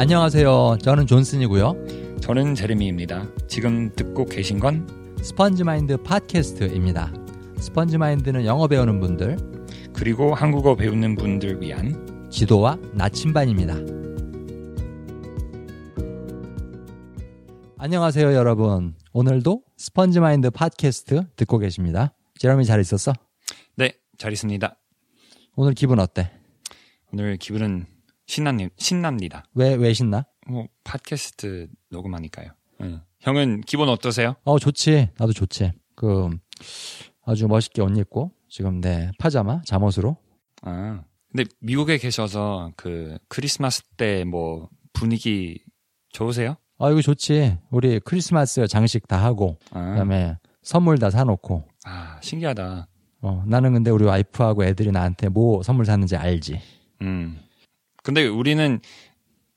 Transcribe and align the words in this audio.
안녕하세요. 0.00 0.78
저는 0.80 1.08
존슨이고요. 1.08 2.18
저는 2.20 2.54
제레미입니다. 2.54 3.26
지금 3.48 3.92
듣고 3.96 4.26
계신 4.26 4.60
건 4.60 4.86
스펀지 5.20 5.64
마인드 5.64 5.96
팟캐스트입니다. 5.96 7.12
스펀지 7.58 7.98
마인드는 7.98 8.46
영어 8.46 8.68
배우는 8.68 9.00
분들 9.00 9.36
그리고 9.92 10.36
한국어 10.36 10.76
배우는 10.76 11.16
분들 11.16 11.60
위한 11.60 12.28
지도와 12.30 12.78
나침반입니다. 12.94 13.74
안녕하세요, 17.78 18.34
여러분. 18.34 18.94
오늘도 19.12 19.64
스펀지 19.76 20.20
마인드 20.20 20.48
팟캐스트 20.50 21.24
듣고 21.34 21.58
계십니다. 21.58 22.14
제러미 22.38 22.66
잘 22.66 22.80
있었어? 22.80 23.12
네, 23.74 23.94
잘 24.16 24.32
있습니다. 24.32 24.76
오늘 25.56 25.74
기분 25.74 25.98
어때? 25.98 26.30
오늘 27.12 27.36
기분은 27.36 27.97
신납니, 28.32 28.68
신납니다. 28.76 29.44
왜, 29.54 29.74
왜 29.74 29.92
신나? 29.94 30.24
뭐 30.46 30.66
팟캐스트 30.84 31.68
녹음하니까요. 31.90 32.50
응. 32.82 33.00
형은 33.20 33.62
기분 33.62 33.88
어떠세요? 33.88 34.36
어, 34.44 34.58
좋지. 34.58 35.08
나도 35.18 35.32
좋지. 35.32 35.72
그, 35.96 36.28
아주 37.24 37.48
멋있게 37.48 37.80
옷 37.82 37.96
입고, 37.96 38.30
지금 38.48 38.80
내 38.82 39.10
파자마, 39.18 39.62
잠옷으로. 39.64 40.16
아, 40.62 41.02
근데 41.32 41.44
미국에 41.60 41.96
계셔서 41.98 42.72
그 42.76 43.16
크리스마스 43.28 43.82
때 43.96 44.24
뭐 44.24 44.68
분위기 44.92 45.62
좋으세요? 46.12 46.56
아, 46.78 46.90
이거 46.90 47.00
좋지. 47.00 47.56
우리 47.70 47.98
크리스마스 48.00 48.66
장식 48.68 49.08
다 49.08 49.22
하고, 49.24 49.58
아, 49.72 49.90
그다음에 49.92 50.36
선물 50.62 50.98
다 50.98 51.10
사놓고. 51.10 51.64
아 51.86 52.18
신기하다. 52.22 52.86
어, 53.22 53.42
나는 53.46 53.72
근데 53.72 53.90
우리 53.90 54.04
와이프하고 54.04 54.64
애들이 54.64 54.92
나한테 54.92 55.28
뭐 55.28 55.62
선물 55.62 55.86
샀는지 55.86 56.14
알지. 56.16 56.60
음. 57.02 57.40
근데 58.08 58.26
우리는 58.26 58.80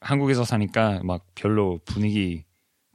한국에서 0.02 0.44
사니까 0.44 1.00
막 1.06 1.26
별로 1.36 1.80
분위기 1.86 2.44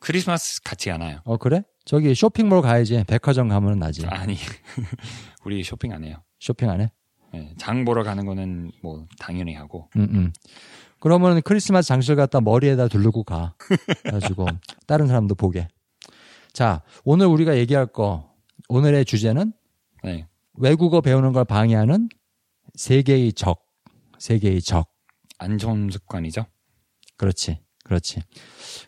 크리스마스 0.00 0.60
같지 0.62 0.90
않아요. 0.90 1.20
어, 1.24 1.38
그래? 1.38 1.62
저기 1.86 2.14
쇼핑몰 2.14 2.60
가야지. 2.60 3.02
백화점 3.06 3.48
가면 3.48 3.78
나지. 3.78 4.04
아니, 4.04 4.36
우리 5.46 5.64
쇼핑 5.64 5.94
안 5.94 6.04
해요. 6.04 6.22
쇼핑 6.40 6.68
안 6.68 6.82
해? 6.82 6.92
네, 7.32 7.54
장 7.56 7.86
보러 7.86 8.02
가는 8.04 8.26
거는 8.26 8.70
뭐 8.82 9.06
당연히 9.18 9.54
하고. 9.54 9.88
응, 9.96 10.06
응. 10.12 10.32
그러면 11.00 11.40
크리스마스 11.40 11.88
장식을 11.88 12.16
갖다 12.16 12.42
머리에다 12.42 12.88
두르고 12.88 13.24
가. 13.24 13.54
가지고 14.10 14.46
다른 14.86 15.06
사람도 15.06 15.36
보게. 15.36 15.68
자, 16.52 16.82
오늘 17.02 17.28
우리가 17.28 17.56
얘기할 17.56 17.86
거, 17.86 18.30
오늘의 18.68 19.06
주제는 19.06 19.54
네. 20.04 20.28
외국어 20.52 21.00
배우는 21.00 21.32
걸 21.32 21.46
방해하는 21.46 22.10
세계의 22.74 23.32
적. 23.32 23.64
세계의 24.18 24.60
적. 24.60 24.94
안 25.38 25.58
좋은 25.58 25.90
습관이죠. 25.90 26.46
그렇지. 27.16 27.60
그렇지. 27.84 28.20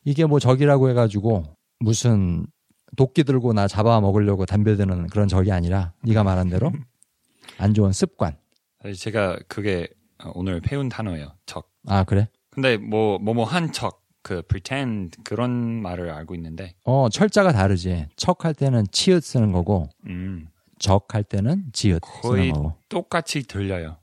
이게 0.04 0.24
뭐 0.26 0.38
적이라고 0.38 0.90
해가지고 0.90 1.44
무슨 1.80 2.46
도끼 2.96 3.22
들고 3.24 3.52
나 3.52 3.68
잡아 3.68 4.00
먹으려고 4.00 4.44
담배 4.46 4.74
드는 4.76 5.06
그런 5.08 5.28
적이 5.28 5.52
아니라 5.52 5.92
네가 6.02 6.24
말한 6.24 6.48
대로 6.48 6.72
안 7.58 7.74
좋은 7.74 7.92
습관. 7.92 8.36
사실 8.82 8.96
제가 8.96 9.38
그게 9.48 9.88
오늘 10.34 10.60
배운 10.60 10.88
단어예요. 10.88 11.34
척. 11.46 11.70
아, 11.86 12.04
그래? 12.04 12.28
근데 12.50 12.76
뭐 12.76 13.18
뭐뭐 13.18 13.44
한 13.44 13.72
척, 13.72 14.02
그 14.22 14.42
pretend 14.42 15.22
그런 15.22 15.80
말을 15.80 16.10
알고 16.10 16.34
있는데, 16.34 16.74
어, 16.84 17.08
철자가 17.08 17.52
다르지. 17.52 18.06
척 18.16 18.44
할 18.44 18.52
때는 18.54 18.86
치읓 18.90 19.20
쓰는 19.20 19.52
거고, 19.52 19.88
음, 20.06 20.48
적할 20.78 21.22
때는 21.22 21.66
지읒 21.72 22.00
거의 22.00 22.48
쓰는 22.48 22.52
거고. 22.54 22.74
똑같이 22.88 23.42
들려요. 23.44 23.98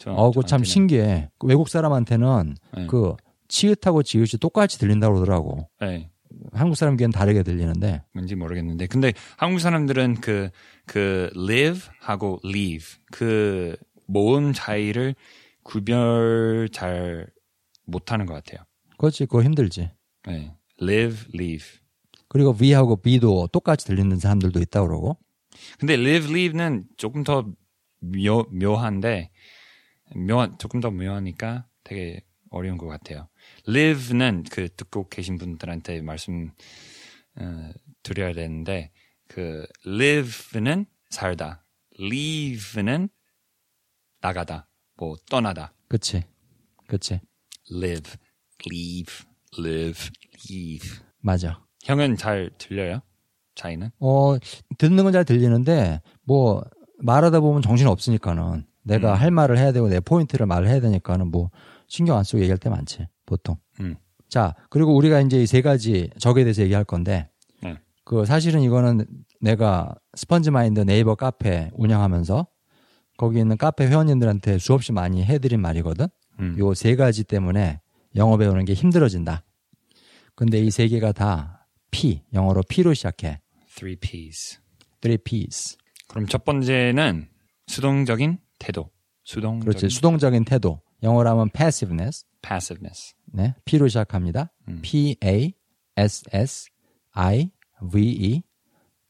저, 0.00 0.12
어, 0.12 0.30
그거 0.30 0.42
참. 0.42 0.64
신기해. 0.64 1.30
그 1.38 1.46
외국 1.46 1.68
사람한테는 1.68 2.56
네. 2.76 2.86
그 2.86 3.14
치읓하고 3.48 4.02
지읒이 4.02 4.38
똑같이 4.40 4.78
들린다고 4.78 5.14
그러더라고. 5.14 5.68
네. 5.80 6.10
한국 6.52 6.76
사람 6.76 6.96
귀엔 6.96 7.10
다르게 7.10 7.42
들리는데. 7.42 8.02
뭔지 8.14 8.34
모르겠는데, 8.34 8.86
근데 8.86 9.12
한국 9.36 9.58
사람들은 9.60 10.20
그 10.20 10.50
그 10.90 11.30
live 11.36 11.82
하고 12.00 12.40
leave 12.44 12.98
그 13.12 13.76
모음 14.06 14.52
차이를 14.52 15.14
구별 15.62 16.68
잘 16.72 17.28
못하는 17.86 18.26
것 18.26 18.34
같아요. 18.34 18.64
그렇지, 18.98 19.26
그거 19.26 19.44
힘들지. 19.44 19.90
네. 20.26 20.52
live, 20.82 21.28
leave. 21.32 21.64
그리고 22.26 22.52
V하고 22.52 22.96
B도 23.00 23.48
똑같이 23.52 23.86
들리는 23.86 24.16
사람들도 24.18 24.58
있다고 24.60 24.88
그러고. 24.88 25.16
근데 25.78 25.94
live, 25.94 26.28
leave는 26.28 26.86
조금 26.96 27.22
더 27.22 27.46
묘, 28.00 28.46
묘한데, 28.50 29.30
묘한, 30.16 30.56
조금 30.58 30.80
더 30.80 30.90
묘하니까 30.90 31.66
되게 31.84 32.24
어려운 32.50 32.78
것 32.78 32.86
같아요. 32.86 33.28
live는 33.68 34.44
그 34.50 34.68
듣고 34.76 35.08
계신 35.08 35.38
분들한테 35.38 36.02
말씀, 36.02 36.50
어, 37.36 37.70
드려야 38.02 38.32
되는데, 38.32 38.90
그 39.28 39.64
live는 39.86 40.86
살다, 41.10 41.64
leave는 42.00 43.08
나가다, 44.20 44.68
뭐 44.96 45.16
떠나다. 45.30 45.72
그치. 45.88 46.22
그치. 46.86 47.20
live, 47.70 48.12
leave, 48.70 49.24
live, 49.58 50.10
leave. 50.50 50.90
맞아. 51.20 51.64
형은 51.84 52.16
잘 52.16 52.50
들려요? 52.58 53.00
차이는? 53.54 53.90
어, 54.00 54.36
듣는 54.78 55.04
건 55.04 55.12
잘 55.12 55.24
들리는데, 55.24 56.00
뭐, 56.22 56.62
말하다 56.98 57.40
보면 57.40 57.62
정신 57.62 57.86
없으니까는, 57.86 58.66
내가 58.82 59.12
음. 59.14 59.20
할 59.20 59.30
말을 59.30 59.58
해야 59.58 59.72
되고, 59.72 59.88
내 59.88 60.00
포인트를 60.00 60.46
말을 60.46 60.68
해야 60.68 60.80
되니까는, 60.80 61.30
뭐, 61.30 61.50
신경 61.86 62.16
안 62.16 62.24
쓰고 62.24 62.38
얘기할 62.40 62.58
때 62.58 62.68
많지, 62.70 63.06
보통. 63.26 63.56
음. 63.80 63.96
자, 64.28 64.54
그리고 64.70 64.94
우리가 64.96 65.20
이제 65.20 65.42
이 65.42 65.46
세 65.46 65.60
가지 65.60 66.08
적에 66.18 66.44
대해서 66.44 66.62
얘기할 66.62 66.84
건데, 66.84 67.28
네. 67.62 67.76
그 68.04 68.24
사실은 68.24 68.60
이거는 68.62 69.04
내가 69.40 69.94
스펀지 70.14 70.50
마인드 70.50 70.80
네이버 70.80 71.14
카페 71.14 71.70
운영하면서, 71.74 72.46
거기 73.16 73.38
있는 73.38 73.56
카페 73.58 73.86
회원님들한테 73.86 74.58
수없이 74.58 74.92
많이 74.92 75.24
해드린 75.24 75.60
말이거든? 75.60 76.06
음. 76.38 76.56
요세 76.58 76.96
가지 76.96 77.24
때문에 77.24 77.80
영어 78.16 78.36
배우는 78.38 78.64
게 78.64 78.72
힘들어진다. 78.72 79.44
근데 80.34 80.58
이 80.58 80.70
세 80.70 80.88
개가 80.88 81.12
다 81.12 81.66
P, 81.90 82.22
영어로 82.32 82.62
P로 82.68 82.94
시작해. 82.94 83.40
Three 83.76 83.96
P's. 83.96 84.58
three 85.02 85.18
P's. 85.18 85.76
그럼 86.08 86.26
첫 86.26 86.44
번째는 86.44 87.28
수동적인 87.66 88.38
태도. 88.60 88.90
수동적인 89.24 89.60
그렇지. 89.60 89.88
수동적인 89.92 90.44
태도. 90.44 90.80
영어로 91.02 91.28
하면 91.30 91.50
passiveness. 91.50 92.24
passiveness. 92.42 93.14
네. 93.26 93.54
P로 93.64 93.88
시작합니다. 93.88 94.52
음. 94.68 94.78
P 94.82 95.16
A 95.24 95.52
S 95.96 96.24
S 96.32 96.68
I 97.12 97.50
V 97.92 98.02
E 98.02 98.42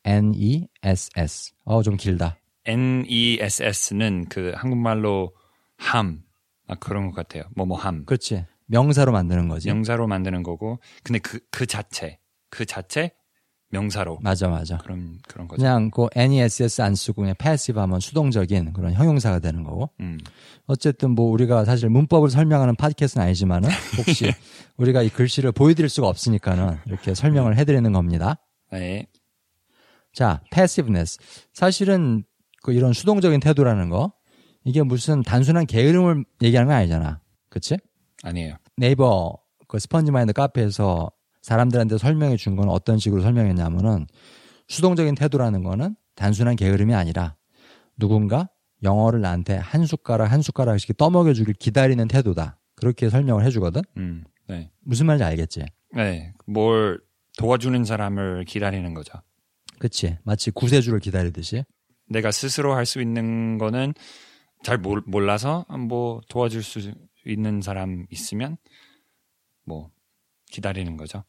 N 0.05 0.33
E 0.35 0.69
S 0.83 1.11
S. 1.17 1.53
어, 1.65 1.83
좀 1.83 1.97
길다. 1.97 2.39
NESS는 2.65 4.27
그 4.29 4.53
한국말로 4.55 5.35
함. 5.77 6.23
아, 6.67 6.75
그런 6.77 7.07
것 7.07 7.15
같아요. 7.15 7.45
뭐뭐 7.57 7.77
함. 7.77 8.05
그렇지. 8.05 8.47
명사로 8.67 9.13
만드는 9.13 9.49
거지. 9.49 9.69
명사로 9.69 10.07
만드는 10.07 10.43
거고. 10.43 10.79
근데 11.03 11.19
그, 11.19 11.41
그 11.51 11.67
자체. 11.67 12.19
그 12.51 12.65
자체 12.65 13.13
명사로. 13.71 14.19
맞아, 14.21 14.49
맞아. 14.49 14.79
그런, 14.79 15.19
그런 15.27 15.49
거죠. 15.49 15.61
그냥 15.61 15.91
그 15.91 16.09
NESS 16.15 16.83
안 16.83 16.95
쓰고 16.95 17.23
그냥 17.23 17.35
passive 17.39 17.81
하면 17.81 18.01
수동적인 18.01 18.73
그런 18.73 18.93
형용사가 18.93 19.39
되는 19.39 19.63
거고. 19.63 19.91
음. 20.01 20.19
어쨌든 20.67 21.13
뭐 21.13 21.31
우리가 21.31 21.65
사실 21.65 21.89
문법을 21.89 22.31
설명하는 22.31 22.77
팟캐스트는 22.77 23.27
아니지만은 23.27 23.69
혹시 23.99 24.33
우리가 24.77 25.03
이 25.03 25.09
글씨를 25.09 25.53
보여드릴 25.53 25.89
수가 25.89 26.09
없으니까는 26.09 26.79
이렇게 26.87 27.15
설명을 27.15 27.57
해드리는 27.57 27.93
겁니다. 27.93 28.37
네. 28.73 29.07
자, 30.13 30.43
passiveness. 30.51 31.19
사실은 31.53 32.25
그 32.63 32.73
이런 32.73 32.93
수동적인 32.93 33.41
태도라는 33.41 33.89
거 33.89 34.13
이게 34.65 34.83
무슨 34.83 35.23
단순한 35.23 35.67
게으름을 35.67 36.25
얘기하는 36.43 36.69
건 36.69 36.77
아니잖아. 36.77 37.21
그치? 37.49 37.79
아니에요. 38.23 38.57
네이버 38.77 39.39
그 39.69 39.79
스펀지 39.79 40.11
마인드 40.11 40.33
카페에서 40.33 41.11
사람들한테 41.55 41.99
설명해 41.99 42.37
준 42.37 42.55
건 42.57 42.69
어떤 42.69 42.99
식으로 42.99 43.23
설명했냐면은 43.23 44.07
수동적인 44.69 45.17
태도라는 45.17 45.65
거는 45.65 45.97
단순한 46.15 46.55
게으름이 46.55 46.95
아니라 46.95 47.35
누군가 47.99 48.49
영어를 48.85 49.21
나한테 49.21 49.57
한 49.57 49.85
숟가락 49.85 50.31
한 50.31 50.43
숟가락씩 50.43 50.97
떠먹여 50.97 51.33
주길 51.35 51.55
기다리는 51.55 52.07
태도다. 52.07 52.59
그렇게 52.77 53.11
설명을 53.11 53.45
해 53.45 53.51
주거든. 53.51 53.83
음. 53.97 54.25
네. 54.49 54.71
무슨 54.81 55.07
말인지 55.07 55.25
알겠지? 55.25 55.65
네. 55.95 56.33
뭘 56.47 57.01
도와주는 57.37 57.85
사람을 57.85 58.45
기다리는 58.45 58.95
거죠. 58.95 59.13
그치? 59.81 60.19
마치 60.23 60.51
구세주를 60.53 61.01
기다리듯이. 61.01 61.65
내가 62.09 62.31
스스로 62.31 62.75
할 62.75 62.87
수 62.87 63.01
있는 63.03 63.59
거는 63.59 63.93
잘 64.63 64.79
몰, 64.79 65.03
몰라서 65.07 65.67
뭐 65.89 66.21
도와줄 66.29 66.63
수 66.63 66.93
있는 67.27 67.61
사람 67.61 68.07
있으면 68.11 68.57
뭐 69.65 69.91
기다리는 70.51 70.97
거죠. 70.97 71.25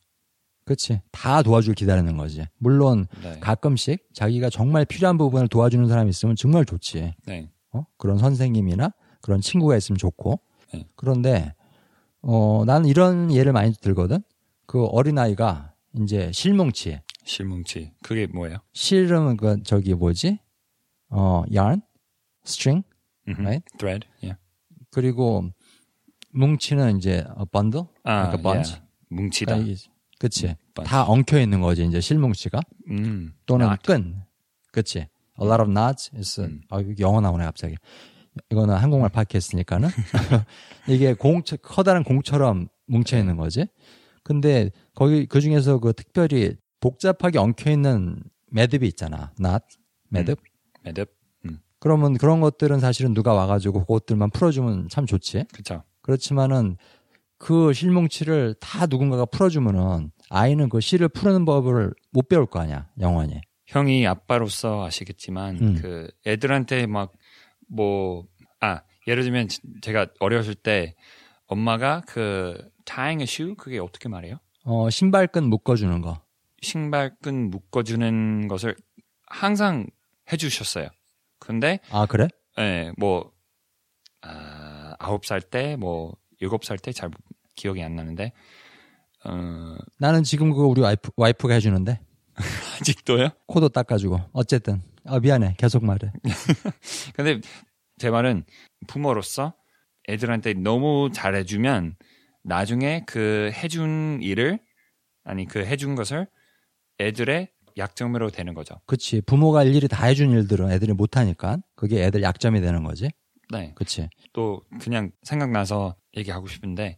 그치? 0.71 1.01
다 1.11 1.43
도와주길 1.43 1.75
기다리는 1.75 2.15
거지. 2.17 2.45
물론 2.57 3.07
네. 3.21 3.39
가끔씩 3.39 4.07
자기가 4.13 4.49
정말 4.49 4.85
필요한 4.85 5.17
부분을 5.17 5.47
도와주는 5.49 5.87
사람이 5.87 6.09
있으면 6.09 6.35
정말 6.35 6.65
좋지. 6.65 7.13
네. 7.25 7.49
어? 7.71 7.85
그런 7.97 8.17
선생님이나 8.17 8.93
그런 9.21 9.41
친구가 9.41 9.75
있으면 9.77 9.97
좋고. 9.97 10.39
네. 10.73 10.87
그런데 10.95 11.53
어, 12.21 12.63
나는 12.65 12.87
이런 12.87 13.31
예를 13.33 13.51
많이 13.51 13.73
들거든. 13.73 14.23
그 14.65 14.85
어린아이가 14.85 15.73
이제 16.01 16.31
실뭉치. 16.31 16.99
실뭉치. 17.25 17.91
그게 18.03 18.27
뭐예요? 18.27 18.57
실은 18.73 19.35
그 19.37 19.61
저기 19.63 19.93
뭐지? 19.93 20.39
어, 21.09 21.43
yarn, 21.53 21.81
string, 22.45 22.85
음흠. 23.27 23.41
right? 23.41 23.65
Thread. 23.77 24.07
Yeah. 24.23 24.39
그리고 24.89 25.43
뭉치는 26.33 26.97
이제 26.97 27.25
어, 27.35 27.43
bundle, 27.45 27.87
아, 28.03 28.29
그러니까 28.29 28.37
bunch. 28.41 28.71
yeah. 28.71 28.81
뭉치다. 29.09 29.55
그러니까 29.55 29.71
이- 29.73 29.91
그치. 30.19 30.41
bunch. 30.47 30.60
다 30.73 31.03
엉켜 31.03 31.39
있는 31.39 31.61
거지 31.61 31.85
이제 31.85 31.99
실뭉치가 31.99 32.59
음. 32.89 33.33
또는 33.45 33.67
knot. 33.67 33.83
끈. 33.85 34.23
그치. 34.71 34.99
A 34.99 35.47
lot 35.47 35.61
of 35.61 35.71
knots 35.71 36.11
is 36.15 36.41
음. 36.41 36.61
아, 36.69 36.79
영어 36.99 37.21
나오네 37.21 37.43
갑자기. 37.45 37.75
이거는 38.49 38.75
한국말 38.75 39.09
팟캐스트니까는 39.09 39.89
이게 40.87 41.13
공 41.13 41.41
커다란 41.61 42.03
공처럼 42.03 42.67
뭉쳐 42.87 43.17
있는 43.17 43.37
거지. 43.37 43.65
근데 44.23 44.71
거기 44.95 45.25
그 45.25 45.41
중에서 45.41 45.79
그 45.79 45.93
특별히 45.93 46.55
복잡하게 46.79 47.39
엉켜 47.39 47.71
있는 47.71 48.21
매듭이 48.51 48.87
있잖아. 48.87 49.31
knot 49.37 49.65
매듭. 50.09 50.39
매듭. 50.83 51.09
음. 51.45 51.59
그러면 51.79 52.17
그런 52.17 52.41
것들은 52.41 52.79
사실은 52.79 53.13
누가 53.13 53.33
와가지고 53.33 53.85
그것들만 53.85 54.29
풀어주면 54.31 54.89
참 54.89 55.05
좋지. 55.05 55.45
그쵸. 55.53 55.83
그렇지만은 56.01 56.77
그 57.37 57.73
실뭉치를 57.73 58.55
다 58.59 58.85
누군가가 58.85 59.25
풀어주면은 59.25 60.11
아이는 60.33 60.69
그 60.69 60.79
실을 60.79 61.09
푸는 61.09 61.43
법을 61.45 61.93
못 62.11 62.29
배울 62.29 62.45
거 62.45 62.59
아니야 62.61 62.87
영원히. 62.99 63.41
형이 63.67 64.07
아빠로서 64.07 64.85
아시겠지만 64.85 65.57
음. 65.61 65.75
그 65.81 66.09
애들한테 66.25 66.87
막 66.87 67.11
뭐 67.69 68.25
아 68.59 68.81
예를 69.07 69.23
들면 69.23 69.47
지- 69.47 69.59
제가 69.81 70.07
어렸을 70.19 70.55
때 70.55 70.93
엄마가 71.47 72.01
그 72.07 72.69
tying 72.85 73.21
a 73.21 73.23
shoe 73.23 73.55
그게 73.55 73.79
어떻게 73.79 74.07
말해요? 74.09 74.37
어 74.65 74.89
신발끈 74.89 75.45
묶어주는 75.49 76.01
거. 76.01 76.21
신발끈 76.61 77.49
묶어주는 77.49 78.47
것을 78.47 78.75
항상 79.25 79.87
해주셨어요. 80.31 80.89
근데 81.39 81.79
아 81.91 82.05
그래? 82.05 82.27
예, 82.59 82.91
뭐 82.97 83.31
아, 84.21 84.95
아홉 84.99 85.25
살 85.25 85.41
때, 85.41 85.75
뭐 85.75 86.15
일곱 86.39 86.63
살 86.63 86.77
때 86.77 86.91
잘 86.91 87.09
기억이 87.55 87.81
안 87.83 87.95
나는데 87.95 88.31
어, 89.25 89.75
나는 89.99 90.23
지금 90.23 90.51
그거 90.51 90.67
우리 90.67 90.81
와이프, 90.81 91.11
와이프가 91.15 91.53
해주는데 91.55 91.99
아직도요? 92.79 93.29
코도 93.47 93.69
닦아주고 93.69 94.19
어쨌든 94.33 94.81
아 95.05 95.19
미안해 95.19 95.55
계속 95.57 95.85
말해. 95.85 96.11
근데 97.13 97.39
제 97.97 98.09
말은 98.09 98.45
부모로서 98.87 99.53
애들한테 100.09 100.53
너무 100.53 101.09
잘해주면 101.13 101.95
나중에 102.43 103.03
그 103.05 103.51
해준 103.53 104.19
일을 104.21 104.59
아니 105.23 105.45
그 105.45 105.63
해준 105.65 105.95
것을 105.95 106.27
애들의 106.99 107.51
약점으로 107.77 108.29
되는 108.31 108.53
거죠. 108.53 108.79
그치 108.85 109.21
부모가 109.21 109.63
일일이 109.63 109.87
다 109.87 110.05
해준 110.07 110.31
일들은 110.31 110.71
애들이 110.71 110.93
못하니까 110.93 111.57
그게 111.75 112.03
애들 112.03 112.23
약점이 112.23 112.59
되는 112.61 112.83
거지. 112.83 113.09
네. 113.51 113.73
그치. 113.75 114.09
또 114.33 114.63
그냥 114.79 115.11
생각나서 115.23 115.95
얘기하고 116.17 116.47
싶은데 116.47 116.97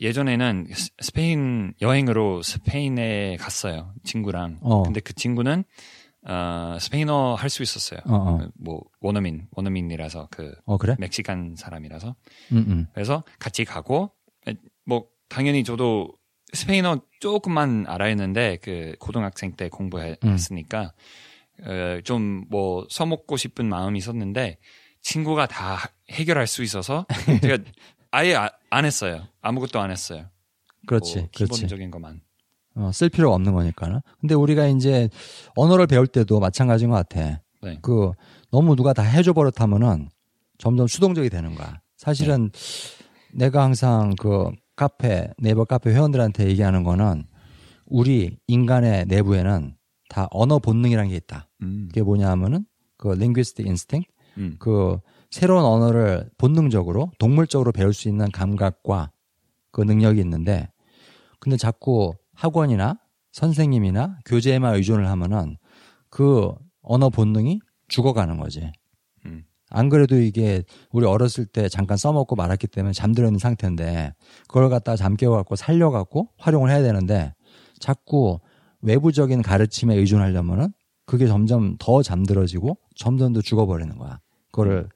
예전에는 0.00 0.66
스- 0.72 0.90
스페인 1.00 1.74
여행으로 1.80 2.42
스페인에 2.42 3.36
갔어요 3.36 3.92
친구랑. 4.04 4.58
어. 4.62 4.82
근데 4.82 5.00
그 5.00 5.12
친구는 5.14 5.64
어, 6.26 6.76
스페인어 6.80 7.34
할 7.34 7.48
수 7.50 7.62
있었어요. 7.62 8.00
어, 8.06 8.14
어. 8.14 8.48
뭐 8.58 8.82
원어민 9.00 9.46
원어민이라서 9.52 10.28
그 10.30 10.54
어 10.66 10.76
그래? 10.78 10.94
멕시칸 10.98 11.54
사람이라서 11.56 12.14
음, 12.52 12.56
음. 12.68 12.86
그래서 12.94 13.24
같이 13.38 13.64
가고 13.64 14.12
에, 14.48 14.54
뭐 14.84 15.06
당연히 15.28 15.64
저도 15.64 16.12
스페인어 16.52 17.00
조금만 17.20 17.84
알아했는데 17.86 18.58
그 18.62 18.96
고등학생 18.98 19.52
때 19.56 19.68
공부했으니까 19.68 20.92
어, 21.62 22.00
좀뭐 22.04 22.86
써먹고 22.90 23.36
싶은 23.36 23.66
마음이 23.68 23.98
있었는데 23.98 24.58
친구가 25.02 25.46
다 25.46 25.78
해결할 26.10 26.46
수 26.46 26.62
있어서 26.62 27.06
제가 27.42 27.58
아예 28.10 28.34
아- 28.34 28.50
안 28.70 28.84
했어요. 28.84 29.26
아무것도 29.40 29.80
안 29.80 29.90
했어요. 29.90 30.26
그렇지, 30.86 31.18
뭐 31.18 31.28
그렇지. 31.34 31.52
기본적인 31.54 31.90
것만. 31.90 32.20
어, 32.76 32.90
쓸 32.92 33.08
필요가 33.08 33.34
없는 33.34 33.52
거니까. 33.52 34.02
근데 34.20 34.34
우리가 34.34 34.66
이제 34.66 35.08
언어를 35.56 35.86
배울 35.86 36.06
때도 36.06 36.40
마찬가지인 36.40 36.90
것 36.90 36.96
같아. 36.96 37.42
네. 37.62 37.78
그 37.82 38.12
너무 38.50 38.74
누가 38.76 38.92
다 38.92 39.02
해줘 39.02 39.32
버릇하면은 39.32 40.08
점점 40.58 40.86
수동적이 40.86 41.30
되는 41.30 41.54
거야. 41.54 41.80
사실은 41.96 42.50
내가 43.32 43.62
항상 43.62 44.14
그 44.18 44.50
카페 44.76 45.28
네이버 45.38 45.64
카페 45.64 45.90
회원들한테 45.90 46.48
얘기하는 46.48 46.84
거는 46.84 47.24
우리 47.86 48.38
인간의 48.46 49.06
내부에는 49.06 49.76
다 50.08 50.26
언어 50.30 50.58
본능이라는 50.58 51.10
게 51.10 51.16
있다. 51.16 51.48
음. 51.62 51.86
그게 51.88 52.02
뭐냐면은 52.02 52.64
그 52.96 53.08
linguistic 53.12 53.68
instinct 53.68 54.10
음. 54.38 54.56
그 54.58 54.98
새로운 55.30 55.64
언어를 55.64 56.28
본능적으로 56.38 57.12
동물적으로 57.18 57.72
배울 57.72 57.94
수 57.94 58.08
있는 58.08 58.30
감각과 58.30 59.10
그 59.70 59.80
능력이 59.82 60.20
있는데 60.20 60.68
근데 61.38 61.56
자꾸 61.56 62.14
학원이나 62.34 62.98
선생님이나 63.32 64.18
교재에만 64.26 64.74
의존을 64.74 65.08
하면은 65.08 65.56
그 66.08 66.52
언어 66.82 67.10
본능이 67.10 67.60
죽어가는 67.88 68.38
거지. 68.38 68.72
음. 69.26 69.44
안 69.68 69.88
그래도 69.88 70.16
이게 70.16 70.64
우리 70.90 71.06
어렸을 71.06 71.46
때 71.46 71.68
잠깐 71.68 71.96
써먹고 71.96 72.34
말았기 72.34 72.66
때문에 72.66 72.92
잠들어 72.92 73.28
있는 73.28 73.38
상태인데 73.38 74.12
그걸 74.48 74.68
갖다가 74.68 74.96
잠 74.96 75.16
깨워갖고 75.16 75.54
살려갖고 75.54 76.30
활용을 76.38 76.70
해야 76.70 76.82
되는데 76.82 77.32
자꾸 77.78 78.40
외부적인 78.82 79.42
가르침에 79.42 79.94
의존하려면은 79.94 80.72
그게 81.06 81.26
점점 81.26 81.76
더 81.78 82.02
잠들어지고 82.02 82.78
점점 82.96 83.32
더 83.32 83.40
죽어버리는 83.40 83.96
거야. 83.96 84.18
그거를 84.50 84.88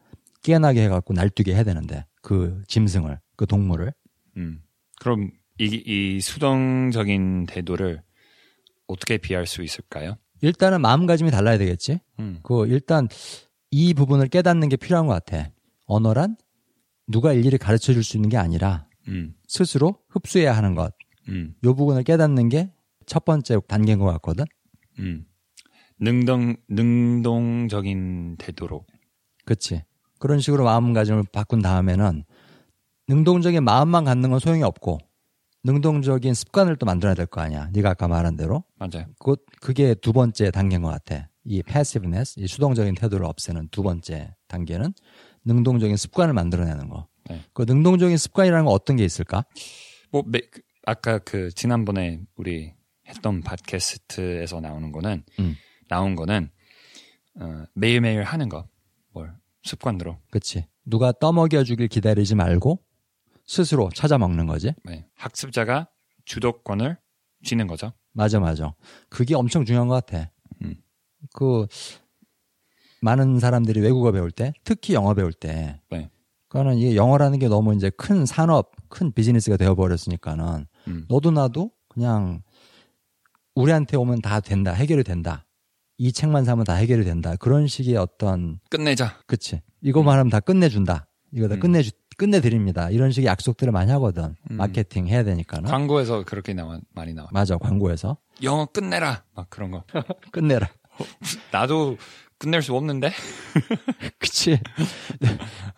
깨어나게 0.44 0.84
해갖고 0.84 1.12
날뛰게 1.14 1.52
해야 1.52 1.64
되는데 1.64 2.06
그 2.22 2.62
짐승을 2.68 3.18
그 3.36 3.46
동물을 3.46 3.92
음. 4.36 4.62
그럼 5.00 5.32
이, 5.58 5.82
이 5.86 6.20
수동적인 6.20 7.46
태도를 7.46 8.02
어떻게 8.86 9.18
비할 9.18 9.46
수 9.46 9.62
있을까요? 9.64 10.16
일단은 10.40 10.80
마음가짐이 10.80 11.32
달라야 11.32 11.58
되겠지. 11.58 11.98
음. 12.20 12.38
그 12.44 12.66
일단 12.68 13.08
이 13.72 13.94
부분을 13.94 14.28
깨닫는 14.28 14.68
게 14.68 14.76
필요한 14.76 15.06
것 15.06 15.14
같아. 15.24 15.50
언어란 15.86 16.36
누가 17.08 17.32
일일이 17.32 17.58
가르쳐 17.58 17.92
줄 17.92 18.04
수 18.04 18.16
있는 18.16 18.28
게 18.28 18.36
아니라 18.36 18.86
음. 19.08 19.34
스스로 19.48 19.98
흡수해야 20.10 20.56
하는 20.56 20.76
것. 20.76 20.94
음. 21.28 21.54
요 21.64 21.74
부분을 21.74 22.04
깨닫는 22.04 22.48
게 22.50 22.70
첫 23.06 23.24
번째 23.24 23.60
단계인 23.68 23.98
것 23.98 24.06
같거든. 24.06 24.44
음. 24.98 25.26
능동 26.00 26.56
능동적인 26.68 28.36
태도로. 28.38 28.84
그치. 29.44 29.82
그런 30.24 30.40
식으로 30.40 30.64
마음가짐을 30.64 31.24
바꾼 31.32 31.60
다음에는 31.60 32.24
능동적인 33.08 33.62
마음만 33.62 34.04
갖는 34.04 34.30
건 34.30 34.38
소용이 34.38 34.62
없고 34.62 34.98
능동적인 35.64 36.32
습관을 36.32 36.76
또 36.76 36.86
만들어야 36.86 37.12
될 37.14 37.26
거 37.26 37.42
아니야. 37.42 37.68
네가 37.74 37.90
아까 37.90 38.08
말한 38.08 38.34
대로. 38.34 38.64
맞아요. 38.78 39.04
그, 39.18 39.36
그게 39.60 39.92
두 39.92 40.14
번째 40.14 40.50
단계인 40.50 40.80
것 40.80 40.88
같아. 40.88 41.28
이 41.44 41.62
passiveness, 41.62 42.40
이 42.40 42.46
수동적인 42.46 42.94
태도를 42.94 43.26
없애는 43.26 43.68
두 43.70 43.82
번째 43.82 44.34
단계는 44.48 44.94
능동적인 45.44 45.94
습관을 45.98 46.32
만들어내는 46.32 46.88
거. 46.88 47.06
네. 47.28 47.42
그 47.52 47.66
능동적인 47.68 48.16
습관이라는 48.16 48.64
건 48.64 48.72
어떤 48.72 48.96
게 48.96 49.04
있을까? 49.04 49.44
뭐 50.10 50.22
매, 50.24 50.40
그, 50.40 50.62
아까 50.86 51.18
그 51.18 51.50
지난번에 51.50 52.22
우리 52.34 52.72
했던 53.06 53.42
팟캐스트에서 53.42 54.60
나오는 54.60 54.90
거는 54.90 55.22
음. 55.38 55.54
나온 55.90 56.14
거는 56.14 56.48
어, 57.40 57.64
매일매일 57.74 58.22
하는 58.22 58.48
거. 58.48 58.66
뭘 59.12 59.34
습관으로. 59.64 60.18
그치. 60.30 60.66
누가 60.84 61.12
떠먹여 61.12 61.64
주길 61.64 61.88
기다리지 61.88 62.34
말고 62.34 62.78
스스로 63.46 63.90
찾아 63.94 64.18
먹는 64.18 64.46
거지. 64.46 64.72
네. 64.84 65.06
학습자가 65.16 65.88
주도권을 66.24 66.98
쥐는 67.42 67.66
거죠. 67.66 67.92
맞아, 68.12 68.40
맞아. 68.40 68.74
그게 69.08 69.34
엄청 69.34 69.64
중요한 69.64 69.88
것 69.88 69.94
같아. 69.94 70.30
음. 70.62 70.76
그, 71.32 71.66
많은 73.00 73.38
사람들이 73.38 73.80
외국어 73.80 74.12
배울 74.12 74.30
때, 74.30 74.54
특히 74.64 74.94
영어 74.94 75.12
배울 75.14 75.32
때, 75.32 75.80
네. 75.90 76.10
그거는 76.48 76.78
이게 76.78 76.96
영어라는 76.96 77.38
게 77.38 77.48
너무 77.48 77.74
이제 77.74 77.90
큰 77.90 78.24
산업, 78.24 78.72
큰 78.88 79.12
비즈니스가 79.12 79.56
되어버렸으니까는, 79.56 80.66
음. 80.88 81.06
너도 81.08 81.30
나도 81.30 81.70
그냥 81.88 82.42
우리한테 83.54 83.96
오면 83.96 84.22
다 84.22 84.40
된다, 84.40 84.72
해결이 84.72 85.04
된다. 85.04 85.43
이 85.96 86.12
책만 86.12 86.44
사면 86.44 86.64
다 86.64 86.74
해결이 86.74 87.04
된다. 87.04 87.36
그런 87.36 87.66
식의 87.66 87.96
어떤, 87.96 88.58
끝내자. 88.70 89.18
그치. 89.26 89.60
이것만 89.82 90.18
하면 90.18 90.30
다 90.30 90.40
끝내준다. 90.40 91.06
이거 91.32 91.48
다 91.48 91.54
음. 91.54 91.60
끝내주, 91.60 91.90
끝내드립니다. 92.16 92.90
이런 92.90 93.10
식의 93.10 93.26
약속들을 93.26 93.72
많이 93.72 93.90
하거든. 93.92 94.34
음. 94.50 94.56
마케팅 94.56 95.06
해야 95.06 95.22
되니까는. 95.24 95.68
광고에서 95.70 96.24
그렇게 96.24 96.52
나와 96.54 96.80
많이 96.94 97.12
나와. 97.14 97.28
맞아, 97.32 97.56
광고에서. 97.58 98.16
영어 98.42 98.66
끝내라. 98.66 99.24
막 99.34 99.48
그런 99.50 99.70
거. 99.70 99.84
끝내라. 100.32 100.68
나도 101.52 101.96
끝낼 102.38 102.62
수 102.62 102.74
없는데. 102.74 103.12
그치. 104.18 104.58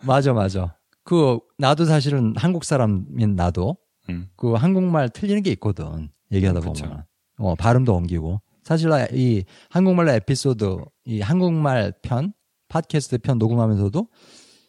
맞아, 0.01 0.33
맞아. 0.33 0.75
그, 1.03 1.39
나도 1.57 1.85
사실은 1.85 2.33
한국 2.37 2.63
사람인 2.63 3.35
나도 3.35 3.77
음. 4.09 4.29
그 4.35 4.53
한국말 4.53 5.09
틀리는 5.09 5.43
게 5.43 5.51
있거든. 5.51 6.09
얘기하다 6.31 6.59
그쵸. 6.61 6.83
보면. 6.85 7.05
어, 7.39 7.55
발음도 7.55 7.95
옮기고. 7.95 8.41
사실 8.67 8.89
나이 8.89 9.45
한국말로 9.69 10.11
에피소드, 10.11 10.75
이 11.05 11.21
한국말 11.21 11.93
편, 12.01 12.33
팟캐스트 12.67 13.19
편 13.19 13.37
녹음하면서도 13.37 14.09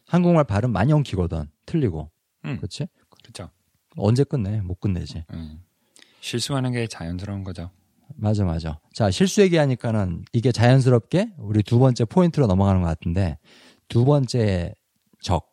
한국말 0.07 0.45
발음 0.45 0.71
많이 0.71 0.93
엉키거든. 0.93 1.50
틀리고. 1.67 2.09
음. 2.45 2.59
그렇지? 2.59 2.87
그렇죠. 3.21 3.50
언제 3.97 4.23
끝내? 4.23 4.61
못 4.61 4.78
끝내지. 4.78 5.25
음. 5.33 5.64
실수하는 6.21 6.71
게 6.71 6.87
자연스러운 6.87 7.43
거죠. 7.43 7.73
맞아, 8.14 8.45
맞아. 8.45 8.78
자, 8.95 9.11
실수 9.11 9.40
얘기하니까는 9.43 10.26
이게 10.33 10.52
자연스럽게 10.52 11.33
우리 11.37 11.64
두 11.64 11.81
번째 11.81 12.05
포인트로 12.05 12.47
넘어가는 12.47 12.81
것 12.81 12.87
같은데 12.87 13.38
두 13.88 14.05
번째 14.05 14.76
적. 15.21 15.52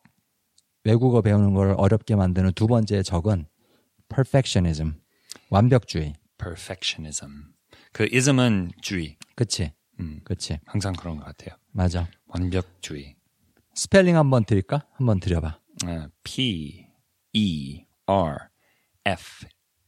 외국어 0.84 1.20
배우는 1.20 1.52
걸 1.52 1.74
어렵게 1.76 2.14
만드는 2.14 2.52
두 2.52 2.68
번째 2.68 3.02
적은 3.02 3.46
perfectionism. 4.08 5.00
완벽주의. 5.50 6.14
perfectionism. 6.38 7.55
그 7.96 8.06
ism은 8.12 8.72
주의. 8.82 9.16
그치? 9.34 9.72
음. 10.00 10.20
그치? 10.22 10.60
항상 10.66 10.92
그런 10.92 11.16
것 11.16 11.24
같아요. 11.24 11.56
맞아. 11.72 12.06
완벽주의. 12.26 13.16
스펠링 13.72 14.18
한번 14.18 14.44
드릴까? 14.44 14.86
한번 14.92 15.18
드려봐. 15.18 15.58
어, 15.86 16.08
P 16.22 16.88
E 17.32 17.84
R 18.04 18.36
F 19.06 19.46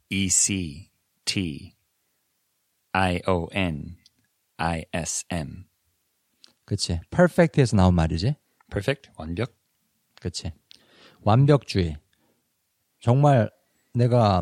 E 0.08 0.26
C 0.30 0.90
T 1.26 1.76
I 2.92 3.20
O 3.26 3.48
N 3.52 3.98
I 4.56 4.84
S 4.94 5.26
M. 5.28 5.66
그치? 6.64 7.00
perfect에서 7.10 7.76
나온 7.76 7.94
말이지? 7.94 8.36
perfect 8.70 9.10
완벽. 9.18 9.54
그치? 10.18 10.52
완벽주의. 11.20 11.98
정말 13.00 13.50
내가 13.92 14.40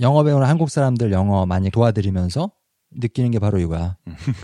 영어 0.00 0.24
배우는 0.24 0.48
한국 0.48 0.68
사람들 0.68 1.12
영어 1.12 1.46
많이 1.46 1.70
도와드리면서 1.70 2.50
느끼는 2.96 3.30
게 3.30 3.38
바로 3.38 3.58
이거야. 3.58 3.96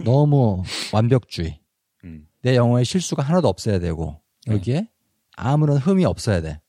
너무 0.05 0.63
완벽주의. 0.93 1.61
음. 2.05 2.27
내 2.43 2.57
영어에 2.57 2.85
실수가 2.85 3.23
하나도 3.23 3.49
없어야 3.49 3.79
되고 3.79 4.21
여기에 4.47 4.89
아무런 5.37 5.77
흠이 5.79 6.05
없어야 6.05 6.41
돼. 6.41 6.61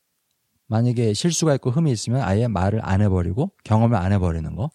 만약에 0.68 1.12
실수가 1.14 1.54
있고 1.56 1.70
흠이 1.70 1.90
있으면 1.92 2.22
아예 2.22 2.46
말을 2.48 2.80
안 2.82 3.00
해버리고 3.02 3.52
경험을 3.64 3.96
안 3.96 4.12
해버리는 4.12 4.54
거. 4.56 4.70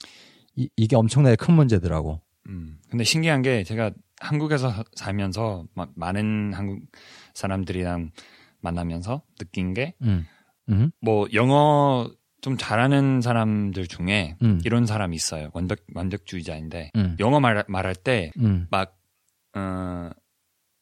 이, 0.56 0.70
이게 0.76 0.96
엄청나게 0.96 1.36
큰 1.36 1.54
문제더라고. 1.56 2.22
음. 2.48 2.80
근데 2.90 3.04
신기한 3.04 3.42
게 3.42 3.64
제가 3.64 3.92
한국에서 4.20 4.70
사- 4.72 4.84
살면서 4.96 5.66
마- 5.74 5.88
많은 5.96 6.54
한국 6.54 6.82
사람들이랑 7.34 8.12
만나면서 8.62 9.22
느낀 9.38 9.74
게 9.74 9.94
음. 10.02 10.26
음. 10.70 10.92
뭐 11.02 11.28
영어 11.34 12.10
좀 12.42 12.58
잘하는 12.58 13.22
사람들 13.22 13.88
중에 13.88 14.36
음. 14.44 14.62
이런 14.64 14.86
사람이 14.86 15.16
있어요. 15.16 15.50
완벽 15.54 15.80
완벽주의자인데 15.94 16.92
음. 16.96 17.16
영어 17.20 17.40
말 17.40 17.64
말할 17.68 17.96
때 17.96 18.32
음. 18.40 18.68
막 18.70 18.96
어, 19.56 20.10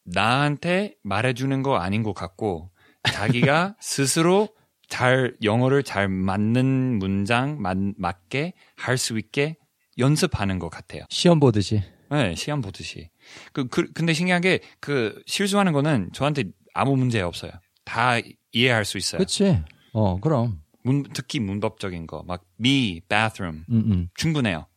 나한테 0.03 0.95
말해주는 1.03 1.63
거 1.63 1.77
아닌 1.77 2.03
것 2.03 2.13
같고 2.13 2.71
자기가 3.11 3.75
스스로 3.81 4.49
잘 4.87 5.35
영어를 5.41 5.83
잘 5.83 6.07
맞는 6.07 6.99
문장 6.99 7.59
맞, 7.61 7.77
맞게 7.97 8.53
할 8.75 8.97
수 8.97 9.17
있게 9.17 9.57
연습하는 9.97 10.59
것 10.59 10.69
같아요. 10.69 11.03
시험 11.09 11.39
보듯이. 11.39 11.81
네, 12.11 12.35
시험 12.35 12.61
보듯이. 12.61 13.09
그, 13.53 13.67
그 13.67 13.91
근데 13.93 14.13
신기한 14.13 14.41
게 14.41 14.59
그 14.79 15.21
실수하는 15.25 15.71
거는 15.73 16.09
저한테 16.13 16.43
아무 16.73 16.95
문제 16.97 17.21
없어요. 17.21 17.51
다 17.83 18.15
이해할 18.51 18.85
수 18.85 18.97
있어요. 18.97 19.19
그치? 19.19 19.57
어, 19.93 20.19
그럼. 20.19 20.61
문, 20.85 21.03
특히 21.13 21.39
문법적인 21.39 22.05
거, 22.05 22.23
막 22.23 22.45
me, 22.59 23.01
bathroom 23.09 23.65
음, 23.71 23.91
음. 23.91 24.09
충분해요. 24.15 24.67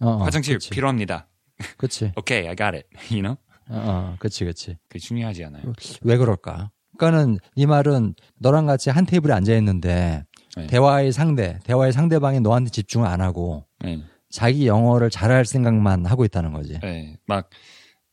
어, 0.00 0.06
어, 0.06 0.16
화장실 0.24 0.56
그치. 0.56 0.68
필요합니다. 0.70 1.26
그치. 1.78 2.12
오케이, 2.16 2.46
I 2.46 2.54
got 2.54 2.76
it. 2.76 2.86
You 3.10 3.22
know? 3.22 3.36
어, 3.70 3.76
어, 3.76 4.16
그치, 4.18 4.44
그치. 4.44 4.76
그게 4.88 4.98
중요하지 4.98 5.42
않아요. 5.46 5.72
왜 6.02 6.18
그럴까? 6.18 6.70
그러니까는 6.98 7.38
이 7.54 7.64
말은 7.64 8.14
너랑 8.38 8.66
같이 8.66 8.90
한 8.90 9.06
테이블에 9.06 9.32
앉아 9.32 9.56
있는데 9.56 10.24
네. 10.54 10.66
대화의 10.66 11.12
상대, 11.12 11.58
대화의 11.64 11.92
상대방이 11.92 12.40
너한테 12.40 12.70
집중을 12.70 13.08
안 13.08 13.22
하고 13.22 13.64
네, 13.80 14.02
자기 14.30 14.66
영어를 14.66 15.08
잘할 15.08 15.46
생각만 15.46 16.04
하고 16.04 16.26
있다는 16.26 16.52
거지. 16.52 16.78
네. 16.80 17.16
막, 17.26 17.48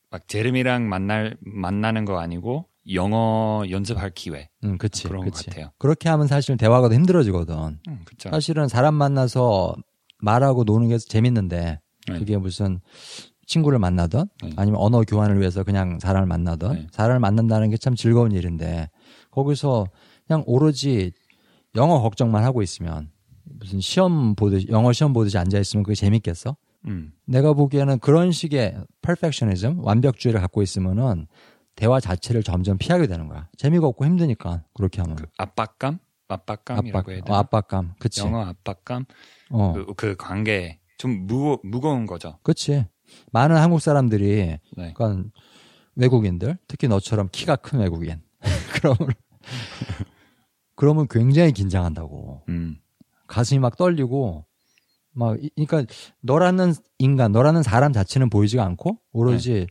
막 0.10 0.26
제르미랑 0.28 0.88
만날 0.88 1.36
만나는 1.42 2.06
거 2.06 2.18
아니고 2.20 2.71
영어 2.90 3.64
연습할 3.70 4.12
기회. 4.16 4.50
응, 4.64 4.78
그치, 4.78 5.08
그런 5.08 5.24
것 5.26 5.34
그치. 5.34 5.46
같아요. 5.50 5.72
그렇게 5.78 6.10
하면 6.10 6.28
사실 6.28 6.58
대화가 6.58 6.90
더 6.90 6.96
힘들어지거든. 6.96 7.80
음, 7.88 8.00
그렇죠. 8.06 8.30
사실은 8.30 8.68
사람 8.68 8.96
만나서 8.96 9.76
말하고 10.20 10.64
노는 10.64 10.90
게 10.90 10.98
재밌는데 10.98 11.80
네. 12.08 12.20
그게 12.20 12.38
무슨 12.38 12.80
친구를 13.46 13.80
만나든 13.80 14.26
네. 14.44 14.52
아니면 14.56 14.80
언어 14.80 15.02
교환을 15.02 15.40
위해서 15.40 15.64
그냥 15.64 16.00
사람을 16.00 16.28
만나든 16.28 16.72
네. 16.74 16.88
사람을 16.92 17.20
만난다는 17.20 17.70
게 17.70 17.78
참 17.78 17.96
즐거운 17.96 18.32
일인데 18.32 18.90
거기서 19.32 19.86
그냥 20.28 20.44
오로지 20.46 21.12
영어 21.76 22.02
걱정만 22.02 22.44
하고 22.44 22.62
있으면 22.62 23.12
무슨 23.44 23.80
시험 23.82 24.36
보듯이 24.36 24.68
영어 24.70 24.94
시험 24.94 25.14
보듯이 25.14 25.38
앉아 25.38 25.60
있으면 25.60 25.84
그게 25.84 25.96
재밌겠어? 25.96 26.56
음, 26.88 27.12
내가 27.26 27.54
보기에는 27.54 28.00
그런 28.00 28.32
식의 28.32 28.76
perfectionism 29.02 29.80
완벽주의를 29.84 30.40
갖고 30.42 30.62
있으면은 30.62 31.28
대화 31.76 32.00
자체를 32.00 32.44
점점 32.44 32.78
피하게 32.78 33.08
되는 33.08 33.28
거야. 33.28 33.48
재미가 33.58 33.88
없고 33.88 34.06
힘드니까 34.06 34.64
그렇게 34.74 35.02
하면 35.02 35.16
그 35.16 35.26
압박감, 35.38 36.00
압박감이라고 36.28 37.12
해야 37.12 37.20
압박, 37.20 37.26
되나? 37.26 37.38
어, 37.38 37.40
압박감, 37.40 37.94
그치? 38.00 38.22
영어 38.22 38.42
압박감, 38.46 39.06
어, 39.52 39.74
그, 39.74 39.94
그 39.96 40.16
관계 40.16 40.80
좀 40.98 41.26
무거 41.26 41.60
무거운 41.64 42.06
거죠. 42.06 42.38
그치? 42.44 42.86
많은 43.32 43.58
한국 43.58 43.82
사람들이 43.82 44.58
네. 44.78 44.94
그러니까 44.94 45.24
외국인들 45.96 46.58
특히 46.68 46.88
너처럼 46.88 47.28
키가 47.32 47.58
큰 47.58 47.80
외국인 47.80 48.22
그러면 48.74 49.14
그러면 50.76 51.08
굉장히 51.10 51.52
긴장한다고 51.52 52.44
음, 52.50 52.78
가슴이 53.28 53.60
막 53.60 53.76
떨리고 53.76 54.46
막 55.12 55.38
이- 55.44 55.50
그러니까 55.66 55.94
너라는 56.22 56.74
인간 57.00 57.32
너라는 57.34 57.64
사람 57.64 57.92
자체는 57.92 58.30
보이지가 58.30 58.64
않고 58.64 59.00
오로지 59.12 59.52
네. 59.54 59.68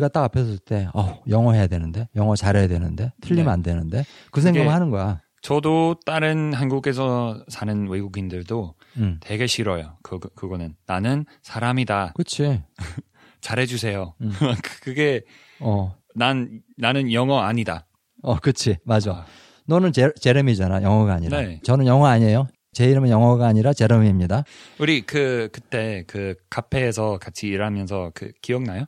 가 0.00 0.08
딱 0.08 0.24
앞에 0.24 0.42
섰을 0.42 0.58
때 0.58 0.88
어, 0.94 1.22
영어 1.28 1.52
해야 1.52 1.66
되는데 1.66 2.08
영어 2.16 2.34
잘해야 2.36 2.68
되는데 2.68 3.12
틀리면 3.20 3.46
네. 3.46 3.50
안 3.52 3.62
되는데 3.62 4.04
그 4.30 4.40
생각만 4.40 4.66
그게- 4.66 4.72
하는 4.72 4.90
거야 4.90 5.20
저도 5.42 5.96
다른 6.06 6.54
한국에서 6.54 7.44
사는 7.48 7.86
외국인들도 7.88 8.74
응. 8.96 9.20
되게 9.20 9.46
싫어요. 9.46 9.98
그 10.02 10.18
그거는 10.18 10.74
나는 10.86 11.26
사람이다. 11.42 12.14
그치 12.16 12.62
잘해주세요. 13.42 14.14
음. 14.22 14.30
그게 14.82 15.22
어, 15.60 15.94
난 16.14 16.62
나는 16.78 17.12
영어 17.12 17.40
아니다. 17.40 17.86
어 18.22 18.36
그치 18.36 18.78
맞아 18.84 19.10
아, 19.12 19.26
너는 19.66 19.92
제, 19.92 20.10
제레미잖아 20.18 20.82
영어가 20.82 21.12
아니라 21.12 21.42
네. 21.42 21.60
저는 21.62 21.84
영어 21.86 22.06
아니에요 22.06 22.46
제 22.72 22.86
이름은 22.88 23.10
영어가 23.10 23.46
아니라 23.46 23.74
제레미입니다 23.74 24.44
우리 24.80 25.02
그 25.02 25.50
그때 25.52 26.04
그 26.06 26.34
카페에서 26.48 27.18
같이 27.20 27.48
일하면서 27.48 28.12
그 28.14 28.32
기억나요? 28.40 28.86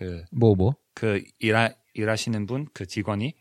그 0.00 0.24
뭐 0.32 0.54
뭐? 0.54 0.74
그 0.94 1.22
일하 1.38 1.70
일하시는 1.94 2.46
분 2.46 2.66
그 2.72 2.86
직원이 2.86 3.34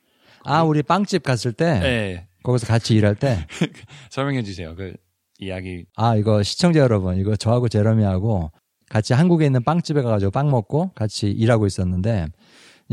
아, 0.43 0.63
우리 0.63 0.83
빵집 0.83 1.23
갔을 1.23 1.53
때 1.53 1.79
네 1.79 2.27
거기서 2.43 2.67
같이 2.67 2.95
일할 2.95 3.15
때 3.15 3.45
설명해 4.11 4.43
주세요. 4.43 4.75
그 4.75 4.93
이야기 5.39 5.85
아, 5.95 6.15
이거 6.15 6.43
시청자 6.43 6.79
여러분, 6.79 7.17
이거 7.17 7.35
저하고 7.35 7.67
제러미하고 7.69 8.51
같이 8.89 9.13
한국에 9.13 9.45
있는 9.45 9.63
빵집에 9.63 10.01
가가지고 10.01 10.31
빵 10.31 10.49
먹고 10.49 10.91
같이 10.95 11.29
일하고 11.31 11.65
있었는데 11.67 12.27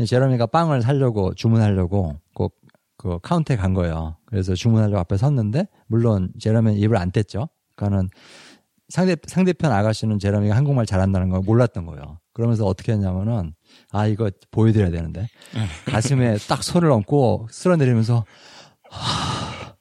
제러미가 0.05 0.45
빵을 0.47 0.81
사려고 0.81 1.33
주문하려고 1.33 2.19
꼭 2.33 2.55
그 2.99 3.19
카운터에 3.21 3.55
간 3.57 3.75
거예요. 3.75 4.17
그래서 4.25 4.55
주문하려고 4.55 4.97
앞에 4.97 5.17
섰는데 5.17 5.67
물론 5.85 6.31
제러미는 6.39 6.79
입을 6.79 6.97
안 6.97 7.11
뗐죠. 7.11 7.47
그러니까는 7.75 8.09
상대 8.89 9.15
상대편 9.27 9.71
아가씨는 9.71 10.17
제러미가 10.17 10.55
한국말 10.55 10.87
잘한다는 10.87 11.29
걸 11.29 11.41
몰랐던 11.41 11.85
거예요. 11.85 12.19
그러면서 12.37 12.65
어떻게 12.65 12.91
했냐면은 12.91 13.55
아 13.91 14.05
이거 14.05 14.29
보여드려야 14.51 14.91
되는데 14.91 15.27
가슴에 15.85 16.37
딱 16.47 16.63
손을 16.63 16.91
얹고 16.91 17.47
쓸어내리면서 17.49 18.25
하, 18.89 19.75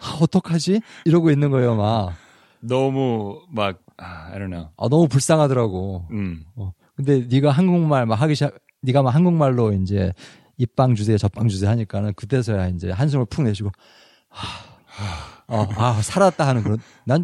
아, 0.00 0.18
어떡하지? 0.20 0.80
이러고 1.04 1.30
있는 1.30 1.50
거예요, 1.50 1.76
막. 1.76 2.14
너무 2.60 3.40
막 3.48 3.78
아, 3.96 4.30
I 4.32 4.38
don't 4.38 4.50
know. 4.50 4.70
아, 4.76 4.88
너무 4.88 5.06
불쌍하더라고. 5.06 6.08
음. 6.10 6.44
어. 6.56 6.72
근데 6.96 7.26
네가 7.30 7.52
한국말 7.52 8.06
막 8.06 8.20
하기 8.20 8.34
시작, 8.34 8.58
네가 8.82 9.02
막 9.02 9.14
한국말로 9.14 9.72
이제 9.72 10.12
입방 10.56 10.96
주세요, 10.96 11.16
접방 11.16 11.46
주세요 11.48 11.70
하니까는 11.70 12.14
그때서야 12.14 12.68
이제 12.68 12.90
한숨을 12.90 13.26
푹 13.26 13.44
내쉬고, 13.44 13.70
하, 14.28 14.64
어, 15.46 15.66
아, 15.76 16.00
살았다 16.02 16.46
하는 16.46 16.62
그런, 16.62 16.78
난 17.04 17.22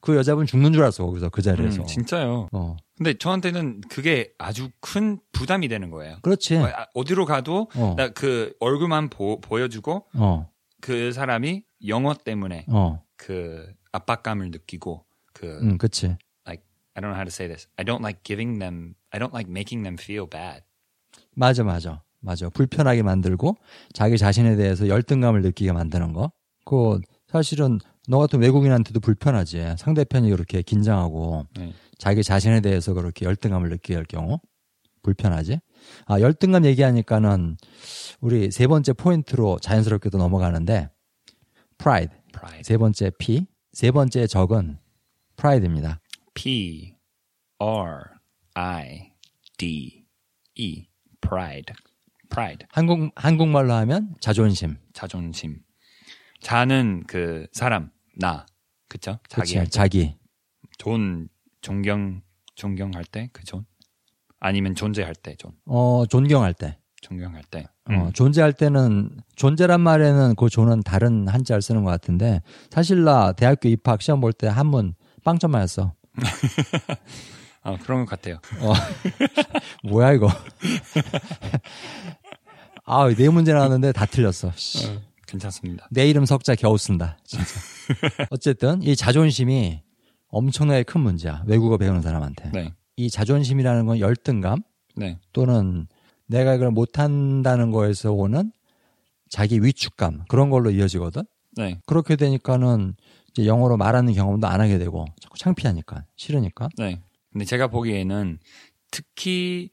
그 0.00 0.16
여자분 0.16 0.46
죽는 0.46 0.72
줄 0.72 0.82
알았어, 0.82 1.04
거기서, 1.06 1.28
그 1.30 1.42
자리에서. 1.42 1.82
음, 1.82 1.86
진짜요. 1.86 2.48
어. 2.52 2.76
근데 2.96 3.14
저한테는 3.14 3.80
그게 3.88 4.32
아주 4.38 4.70
큰 4.80 5.18
부담이 5.32 5.68
되는 5.68 5.90
거예요. 5.90 6.18
그렇지. 6.22 6.58
아, 6.58 6.86
어디로 6.94 7.24
가도 7.24 7.68
어, 7.74 7.94
나그 7.96 8.54
얼굴만 8.60 9.08
보, 9.08 9.40
보여주고 9.40 10.06
어, 10.14 10.48
그 10.80 11.12
사람이 11.12 11.64
영어 11.88 12.14
때문에 12.14 12.66
어, 12.68 13.02
그 13.16 13.66
압박감을 13.92 14.50
느끼고 14.50 15.04
그 15.32 15.46
음, 15.62 15.78
그치. 15.78 16.16
like 16.46 16.64
I 16.94 17.00
don't 17.00 17.10
know 17.10 17.14
how 17.16 17.24
to 17.24 17.28
say 17.30 17.48
this. 17.48 17.68
I 17.76 17.84
don't 17.84 18.00
like 18.02 18.22
giving 18.24 18.58
them. 18.58 18.94
I 19.10 19.18
don't 19.18 19.32
like 19.32 19.48
making 19.50 19.82
them 19.82 19.96
feel 19.98 20.28
bad. 20.28 20.62
맞아, 21.34 21.64
맞아. 21.64 22.02
맞아. 22.20 22.48
불편하게 22.50 23.02
만들고 23.02 23.56
자기 23.94 24.16
자신에 24.18 24.54
대해서 24.56 24.86
열등감을 24.88 25.42
느끼게 25.42 25.72
만드는 25.72 26.12
거. 26.12 26.30
그 26.64 27.00
사실은 27.32 27.78
너 28.08 28.18
같은 28.18 28.40
외국인한테도 28.40 29.00
불편하지. 29.00 29.76
상대편이 29.78 30.30
그렇게 30.30 30.60
긴장하고 30.60 31.46
네. 31.56 31.72
자기 31.96 32.22
자신에 32.22 32.60
대해서 32.60 32.92
그렇게 32.92 33.24
열등감을 33.24 33.70
느끼게 33.70 33.94
할 33.94 34.04
경우 34.04 34.38
불편하지. 35.02 35.58
아, 36.06 36.20
열등감 36.20 36.66
얘기하니까는 36.66 37.56
우리 38.20 38.50
세 38.50 38.66
번째 38.66 38.92
포인트로 38.92 39.58
자연스럽게도 39.60 40.18
넘어가는데 40.18 40.90
pride. 41.78 42.14
Pride. 42.32 42.64
세 42.64 42.76
번째 42.76 43.10
P, 43.18 43.46
세 43.72 43.90
번째 43.90 44.26
적은 44.26 44.78
pride입니다. 45.36 46.00
P 46.34 46.94
R 47.58 48.02
I 48.54 49.12
D 49.56 50.04
E. 50.54 50.86
Pride. 51.20 51.74
Pride. 52.28 52.66
한국 52.70 53.10
한국말로 53.14 53.72
하면 53.72 54.14
자존심. 54.20 54.76
자존심. 54.92 55.62
자는 56.42 57.04
그 57.06 57.46
사람 57.52 57.90
나. 58.16 58.46
그쵸? 58.88 59.18
그치, 59.32 59.54
자기 59.54 59.70
자기. 59.70 60.16
존 60.78 61.28
존경 61.62 62.20
존경할 62.54 63.04
때 63.04 63.28
그 63.32 63.44
존. 63.44 63.64
아니면 64.40 64.74
존재할 64.74 65.14
때 65.14 65.34
존. 65.36 65.52
어, 65.66 66.04
존경할 66.06 66.52
때. 66.52 66.78
존경할 67.00 67.42
때. 67.44 67.66
어, 67.88 68.10
존재할 68.12 68.52
때는 68.52 69.10
존재란 69.36 69.80
말에는 69.80 70.34
그 70.36 70.48
존은 70.48 70.82
다른 70.82 71.26
한자를 71.28 71.62
쓰는 71.62 71.84
것 71.84 71.90
같은데 71.90 72.42
사실 72.70 73.04
나 73.04 73.32
대학교 73.32 73.68
입학 73.68 74.02
시험 74.02 74.20
볼 74.20 74.32
때 74.32 74.48
한문 74.48 74.94
빵점 75.24 75.52
맞았어. 75.52 75.94
아 77.62 77.76
그런 77.78 78.04
것 78.04 78.10
같아요. 78.10 78.36
어, 78.60 78.72
뭐야 79.88 80.12
이거? 80.12 80.28
아, 82.84 83.08
네 83.14 83.28
문제 83.28 83.52
나왔는데 83.52 83.92
다 83.92 84.06
틀렸어. 84.06 84.52
씨. 84.56 85.00
괜찮습니다. 85.32 85.88
내 85.90 86.08
이름 86.08 86.24
석자 86.26 86.54
겨우 86.54 86.76
쓴다. 86.76 87.18
진짜. 87.24 87.46
어쨌든 88.30 88.82
이 88.82 88.94
자존심이 88.94 89.80
엄청나게 90.28 90.82
큰 90.84 91.00
문제야. 91.00 91.42
외국어 91.46 91.78
배우는 91.78 92.02
사람한테. 92.02 92.50
네. 92.52 92.72
이 92.96 93.10
자존심이라는 93.10 93.86
건 93.86 93.98
열등감 93.98 94.62
네. 94.94 95.18
또는 95.32 95.86
내가 96.26 96.54
이걸 96.54 96.70
못한다는 96.70 97.70
거에서 97.70 98.12
오는 98.12 98.52
자기 99.28 99.62
위축감 99.62 100.24
그런 100.28 100.50
걸로 100.50 100.70
이어지거든. 100.70 101.22
네. 101.56 101.80
그렇게 101.86 102.16
되니까는 102.16 102.94
이제 103.30 103.46
영어로 103.46 103.76
말하는 103.76 104.12
경험도 104.12 104.46
안 104.46 104.60
하게 104.60 104.78
되고 104.78 105.06
자꾸 105.20 105.38
창피하니까 105.38 106.04
싫으니까. 106.16 106.68
네. 106.76 107.00
근데 107.32 107.46
제가 107.46 107.68
보기에는 107.68 108.38
특히 108.90 109.70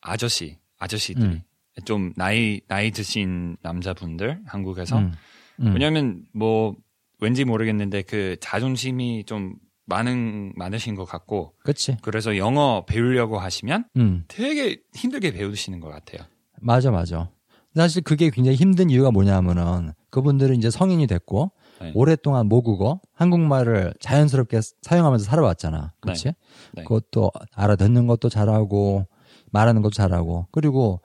아저씨, 0.00 0.58
아저씨들이 0.78 1.24
음. 1.24 1.42
좀 1.84 2.12
나이 2.16 2.60
나이 2.68 2.90
드신 2.90 3.56
남자분들 3.62 4.42
한국에서 4.46 4.98
음, 4.98 5.12
음. 5.60 5.72
왜냐하면 5.72 6.24
뭐 6.34 6.76
왠지 7.20 7.44
모르겠는데 7.44 8.02
그 8.02 8.36
자존심이 8.40 9.24
좀 9.24 9.54
많은 9.86 10.52
많으신 10.56 10.94
것 10.94 11.04
같고 11.04 11.54
그치. 11.64 11.96
그래서 12.02 12.36
영어 12.36 12.84
배우려고 12.86 13.38
하시면 13.38 13.86
음, 13.96 14.24
되게 14.28 14.80
힘들게 14.94 15.32
배우시는 15.32 15.80
것 15.80 15.88
같아요. 15.88 16.26
맞아, 16.60 16.90
맞아. 16.90 17.30
사실 17.74 18.02
그게 18.02 18.30
굉장히 18.30 18.56
힘든 18.56 18.90
이유가 18.90 19.10
뭐냐면은 19.10 19.92
그분들은 20.10 20.56
이제 20.56 20.70
성인이 20.70 21.06
됐고 21.06 21.52
네. 21.80 21.92
오랫동안 21.94 22.46
모국어, 22.46 23.00
한국말을 23.14 23.94
자연스럽게 23.98 24.60
사용하면서 24.82 25.24
살아왔잖아. 25.24 25.94
그치? 26.00 26.34
네. 26.74 26.84
그것도 26.84 27.32
알아듣는 27.54 28.06
것도 28.06 28.28
잘하고 28.28 29.06
말하는 29.50 29.82
것도 29.82 29.92
잘하고 29.94 30.46
그리고 30.52 31.00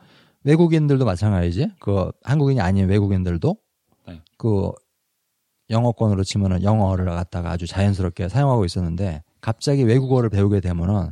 외국인들도 0.47 1.03
마찬가지지. 1.03 1.71
그 1.79 2.09
한국인이 2.23 2.61
아닌 2.61 2.87
외국인들도 2.87 3.57
네. 4.07 4.21
그 4.37 4.71
영어권으로 5.69 6.23
치면은 6.23 6.63
영어를 6.63 7.05
갖다가 7.05 7.51
아주 7.51 7.67
자연스럽게 7.67 8.29
사용하고 8.29 8.63
있었는데 8.63 9.23
갑자기 9.41 9.83
외국어를 9.83 10.29
배우게 10.29 10.61
되면은 10.61 11.11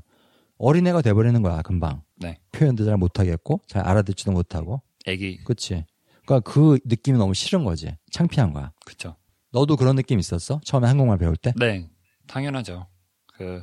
어린애가 0.58 1.02
돼버리는 1.02 1.42
거야 1.42 1.62
금방 1.62 2.02
네. 2.16 2.40
표현도 2.54 2.86
잘 2.86 2.96
못하겠고 2.96 3.60
잘 3.68 3.86
알아듣지도 3.86 4.32
못하고 4.32 4.82
애기 5.06 5.44
그치 5.44 5.84
그러니까 6.26 6.50
그 6.50 6.80
느낌이 6.86 7.18
너무 7.18 7.34
싫은 7.34 7.66
거지 7.66 7.94
창피한 8.12 8.54
거야 8.54 8.72
그쵸. 8.86 9.18
너도 9.52 9.76
그런 9.76 9.98
느낌 9.98 10.18
있었어 10.20 10.62
처음에 10.64 10.88
한국말 10.88 11.18
배울 11.18 11.36
때 11.36 11.52
네, 11.58 11.90
당연하죠. 12.28 12.88
그 13.34 13.62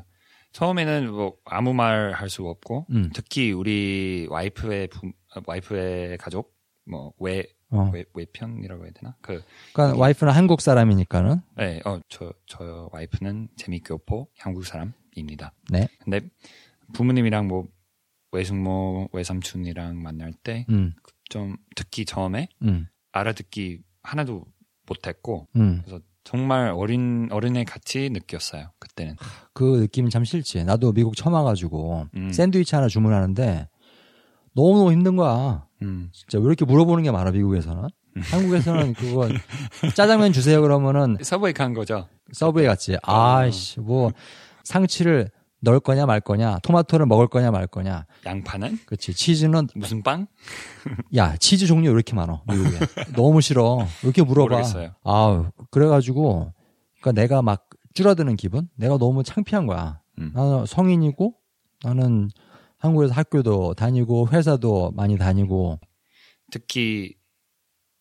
처음에는 0.52 1.10
뭐 1.10 1.36
아무 1.46 1.72
말 1.72 2.12
할 2.12 2.28
수 2.28 2.46
없고 2.46 2.86
음. 2.90 3.10
특히 3.14 3.52
우리 3.52 4.26
와이프의 4.28 4.88
부, 4.88 5.06
어, 5.08 5.10
와이프의 5.46 6.18
가족 6.18 6.54
뭐외 6.84 7.46
어. 7.70 7.90
외, 7.92 8.04
외편이라고 8.14 8.84
해야 8.84 8.92
되나? 8.92 9.16
그 9.20 9.42
그러니까 9.72 9.98
와이프는 9.98 10.32
한국 10.32 10.60
사람이니까는 10.60 11.40
네, 11.56 11.80
어, 11.84 12.00
저, 12.08 12.32
저 12.46 12.88
와이프는 12.92 13.48
재미교포 13.56 14.28
한국 14.38 14.66
사람입니다. 14.66 15.52
네 15.70 15.88
근데 16.00 16.20
부모님이랑 16.92 17.48
뭐 17.48 17.68
외숙모, 18.32 19.08
외삼촌이랑 19.12 20.02
만날 20.02 20.32
때좀 20.32 20.66
음, 21.34 21.56
특히 21.76 22.04
처음에 22.04 22.48
음, 22.62 22.88
알아듣기 23.12 23.80
하나도 24.02 24.44
못했고 24.86 25.48
음. 25.56 25.82
그래서 25.84 26.02
정말 26.24 26.70
어린 26.70 27.28
어린애 27.30 27.64
같이 27.64 28.08
느꼈어요 28.10 28.72
그때는. 28.78 29.16
그 29.52 29.80
느낌이 29.80 30.10
참 30.10 30.24
싫지. 30.24 30.64
나도 30.64 30.92
미국 30.92 31.16
처음 31.16 31.34
와가지고 31.34 32.06
음. 32.16 32.32
샌드위치 32.32 32.74
하나 32.74 32.88
주문하는데 32.88 33.68
너무너무 34.54 34.92
힘든 34.92 35.16
거야. 35.16 35.66
음, 35.82 36.10
진짜 36.12 36.38
왜 36.38 36.44
이렇게 36.46 36.64
물어보는 36.64 37.02
게 37.04 37.10
많아 37.10 37.30
미국에서는. 37.30 37.88
한국에서는 38.20 38.92
그거 38.94 39.28
짜장면 39.94 40.32
주세요 40.34 40.60
그러면은 40.60 41.16
서브웨이 41.22 41.52
간 41.54 41.72
거죠. 41.72 42.08
서브웨이 42.32 42.66
같지. 42.66 42.96
아이씨 43.02 43.80
뭐 43.80 44.10
상치를 44.64 45.30
넣을 45.64 45.78
거냐 45.80 46.06
말 46.06 46.20
거냐, 46.20 46.58
토마토를 46.62 47.06
먹을 47.06 47.28
거냐 47.28 47.50
말 47.50 47.66
거냐. 47.66 48.04
양파는 48.26 48.80
그렇지. 48.84 49.14
치즈는 49.14 49.68
무슨 49.76 50.02
빵? 50.02 50.26
야 51.16 51.36
치즈 51.36 51.66
종류 51.66 51.88
왜 51.90 51.94
이렇게 51.94 52.14
많어 52.14 52.42
미국에. 52.48 52.78
너무 53.14 53.40
싫어. 53.40 53.76
왜 53.78 53.86
이렇게 54.02 54.22
물어봐. 54.22 54.50
모르겠어요. 54.56 54.90
아우 55.04 55.46
그래가지고 55.70 56.52
그러니까 57.00 57.20
내가 57.20 57.42
막 57.42 57.68
줄어드는 57.94 58.36
기분. 58.36 58.68
내가 58.76 58.98
너무 58.98 59.22
창피한 59.22 59.66
거야. 59.66 60.00
음. 60.18 60.32
나는 60.34 60.66
성인이고 60.66 61.34
나는 61.84 62.28
한국에서 62.82 63.14
학교도 63.14 63.74
다니고 63.74 64.28
회사도 64.30 64.90
많이 64.96 65.16
다니고 65.16 65.78
특히 66.50 67.14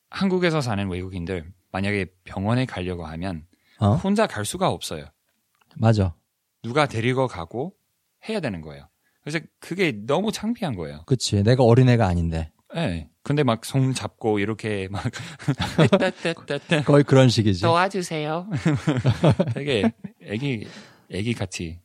한국에서 0.10 0.60
사는 0.60 0.90
외국인들 0.90 1.54
만약에 1.72 2.08
병원에 2.24 2.66
가려고 2.66 3.06
하면 3.06 3.46
어 3.80 3.94
혼자 3.94 4.26
갈 4.26 4.44
수가 4.44 4.70
없어요. 4.70 5.06
맞아. 5.76 6.16
누가 6.64 6.88
데리고 6.88 7.28
가고 7.28 7.76
해야 8.28 8.40
되는 8.40 8.62
거예요. 8.62 8.90
그래서 9.24 9.40
그게 9.60 9.92
너무 10.08 10.32
창피한 10.32 10.76
거예요. 10.76 11.04
그치. 11.06 11.44
내가 11.44 11.64
어린애가 11.64 12.08
아닌데. 12.08 12.52
네. 12.74 13.08
근데 13.24 13.44
막 13.44 13.64
손 13.64 13.94
잡고 13.94 14.40
이렇게 14.40 14.88
막 14.90 15.04
거의 16.86 17.04
그런 17.04 17.30
식이지. 17.30 17.62
도와주세요. 17.62 18.50
되게 19.54 19.92
애기 20.24 20.68
애기 21.12 21.34
같이 21.36 21.80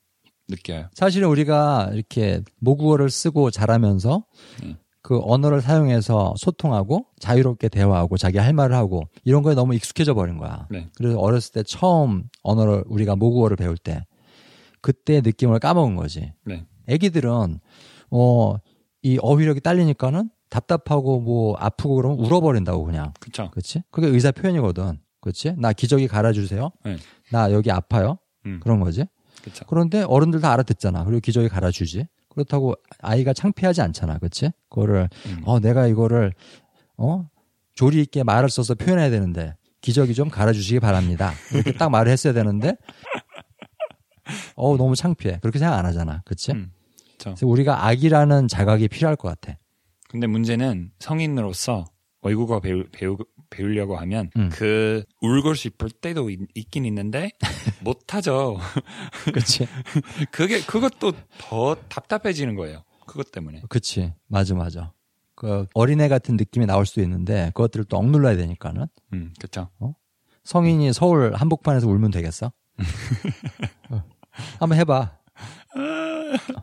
느껴요. 0.48 0.88
사실은 0.94 1.28
우리가 1.28 1.90
이렇게 1.92 2.42
모국어를 2.61 3.11
쓰고 3.11 3.50
자라면서 3.50 4.24
음. 4.62 4.76
그 5.02 5.20
언어를 5.22 5.61
사용해서 5.61 6.35
소통하고 6.37 7.06
자유롭게 7.20 7.68
대화하고 7.68 8.16
자기 8.16 8.38
할 8.38 8.52
말을 8.52 8.74
하고 8.74 9.02
이런 9.24 9.42
거에 9.42 9.54
너무 9.54 9.74
익숙해져 9.74 10.14
버린 10.14 10.37
거야. 10.37 10.66
네. 10.70 10.88
그래서 10.96 11.18
어렸을 11.18 11.52
때 11.52 11.62
처음 11.62 12.24
언어를 12.42 12.85
우리가 12.87 13.14
모국어를 13.16 13.56
배울 13.56 13.76
때 13.76 14.04
그때 14.80 15.20
느낌을 15.20 15.59
까먹은 15.61 15.96
거지. 15.96 16.32
네. 16.44 16.66
애기들은 16.88 17.61
어 18.11 18.56
이 19.06 19.18
어휘력이 19.22 19.61
딸리니까는 19.61 20.30
답답하고 20.50 21.20
뭐 21.20 21.54
아프고 21.59 21.94
그러면 21.94 22.18
울어버린다고 22.18 22.85
그냥. 22.85 23.12
그쵸. 23.20 23.48
그렇지? 23.52 23.85
그게 23.92 24.09
의사 24.09 24.32
표현이거든. 24.32 24.98
그렇지? 25.20 25.54
나 25.59 25.72
기저귀 25.72 26.09
갈아주세요. 26.09 26.72
네. 26.85 26.96
나 27.30 27.52
여기 27.52 27.70
아파요. 27.70 28.18
음. 28.46 28.59
그런 28.61 28.80
거지. 28.80 29.04
그쵸. 29.46 29.64
그런데 29.68 30.02
어른들 30.02 30.40
다 30.40 30.52
알아듣잖아. 30.52 31.04
그리고 31.04 31.20
기저귀 31.20 31.48
갈아주지. 31.48 32.09
그렇다고 32.30 32.74
아이가 33.00 33.32
창피하지 33.32 33.80
않잖아. 33.80 34.18
그렇지? 34.18 34.50
그거를 34.68 35.09
음. 35.26 35.42
어 35.44 35.61
내가 35.61 35.87
이거를 35.87 36.32
어 36.96 37.28
조리 37.76 38.02
있게 38.02 38.24
말을 38.24 38.50
써서 38.50 38.74
표현해야 38.74 39.09
되는데 39.09 39.54
기저귀 39.82 40.14
좀 40.14 40.28
갈아주시기 40.30 40.80
바랍니다. 40.80 41.32
이렇게 41.54 41.72
딱 41.72 41.90
말을 41.90 42.11
했어야 42.11 42.32
되는데 42.32 42.76
어 44.56 44.76
너무 44.76 44.96
창피해. 44.96 45.38
그렇게 45.40 45.61
생각 45.61 45.78
안 45.78 45.87
하잖아. 45.87 46.22
그렇지? 46.24 46.50
음. 46.50 46.72
그쵸. 47.12 47.30
그래서 47.30 47.46
우리가 47.46 47.87
악이라는 47.87 48.48
자각이 48.48 48.88
필요할 48.88 49.14
것 49.14 49.28
같아. 49.28 49.59
근데 50.09 50.26
문제는 50.26 50.90
성인으로서 50.98 51.85
외국어 52.22 52.59
배우, 52.59 52.82
배우, 52.90 53.16
배우려고 53.57 53.97
하면 53.97 54.31
음. 54.37 54.51
그 54.53 55.05
울고 55.23 55.55
싶을 55.55 55.90
때도 55.90 56.29
있, 56.31 56.38
긴 56.71 56.85
있는데 56.85 57.31
못 57.83 58.14
하죠. 58.14 58.59
그치. 59.33 59.66
그게 60.31 60.61
그것도 60.61 61.12
더 61.38 61.75
답답해지는 61.88 62.55
거예요. 62.55 62.85
그것 63.07 63.31
때문에. 63.33 63.62
그치. 63.69 64.12
맞아, 64.27 64.55
맞아. 64.55 64.92
그 65.35 65.66
어린애 65.75 66.09
같은 66.09 66.37
느낌이 66.37 66.66
나올 66.66 66.87
수도 66.87 67.01
있는데 67.03 67.51
그것들을 67.55 67.85
또 67.87 67.97
억눌러야 67.99 68.37
되니까는 68.37 68.87
음, 69.12 69.35
그렇죠. 69.38 69.69
성인이 70.45 70.92
서울 70.92 71.35
한복판에서 71.35 71.87
울면 71.88 72.11
되겠어? 72.11 72.53
어. 73.90 74.03
한번 74.59 74.79
해봐. 74.79 75.16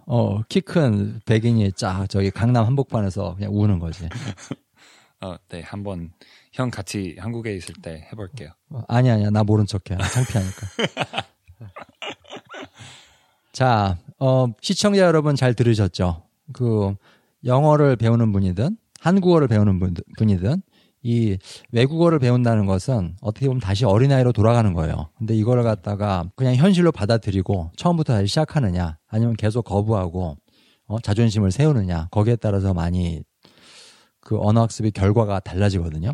어, 0.05 0.41
키 0.43 0.61
큰 0.61 1.19
백인이 1.25 1.71
쫙 1.73 2.07
저기 2.09 2.31
강남 2.31 2.65
한복판에서 2.65 3.35
그냥 3.35 3.51
우는 3.53 3.79
거지. 3.79 4.07
어, 5.21 5.35
네, 5.49 5.61
한번 5.61 6.11
형 6.53 6.69
같이 6.69 7.15
한국에 7.19 7.55
있을 7.55 7.73
때 7.81 8.07
해볼게요. 8.11 8.49
어, 8.69 8.83
아니 8.87 9.09
아니야 9.09 9.29
나 9.31 9.43
모른 9.43 9.65
척해 9.65 9.97
창피하니까. 9.97 10.67
자, 13.51 13.97
어, 14.19 14.47
시청자 14.61 15.01
여러분 15.01 15.35
잘 15.35 15.53
들으셨죠? 15.53 16.23
그 16.53 16.95
영어를 17.45 17.95
배우는 17.95 18.31
분이든 18.31 18.77
한국어를 18.99 19.47
배우는 19.47 19.79
분, 19.79 19.95
분이든 20.17 20.61
이 21.01 21.37
외국어를 21.71 22.19
배운다는 22.19 22.65
것은 22.65 23.17
어떻게 23.21 23.47
보면 23.47 23.59
다시 23.59 23.83
어린아이로 23.83 24.31
돌아가는 24.31 24.71
거예요. 24.73 25.09
근데 25.17 25.35
이거를 25.35 25.63
갖다가 25.63 26.29
그냥 26.35 26.55
현실로 26.55 26.91
받아들이고 26.91 27.71
처음부터 27.75 28.13
다시 28.13 28.27
시작하느냐 28.27 28.97
아니면 29.07 29.35
계속 29.35 29.63
거부하고 29.63 30.37
어, 30.85 30.99
자존심을 30.99 31.51
세우느냐 31.51 32.07
거기에 32.11 32.37
따라서 32.37 32.73
많이 32.73 33.23
그 34.19 34.39
언어학습의 34.39 34.91
결과가 34.91 35.41
달라지거든요. 35.41 36.13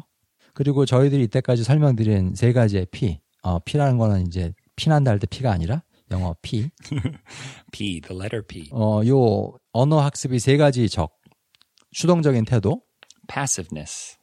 그리고 0.59 0.85
저희들이 0.85 1.23
이때까지 1.23 1.63
설명드린 1.63 2.35
세 2.35 2.51
가지의 2.51 2.87
피, 2.91 3.21
어, 3.43 3.59
피라는 3.59 3.97
거는 3.97 4.27
이제 4.27 4.51
피난다 4.75 5.09
할 5.09 5.17
때 5.17 5.25
피가 5.25 5.49
아니라 5.53 5.83
영어 6.11 6.35
피. 6.41 6.69
P, 7.71 8.01
the 8.01 8.13
letter 8.19 8.45
P. 8.45 8.67
어, 8.73 8.99
요 9.07 9.53
언어 9.71 10.01
학습이 10.01 10.37
세 10.39 10.57
가지 10.57 10.89
적. 10.89 11.17
수동적인 11.93 12.43
태도, 12.43 12.81
Passiveness, 13.29 14.17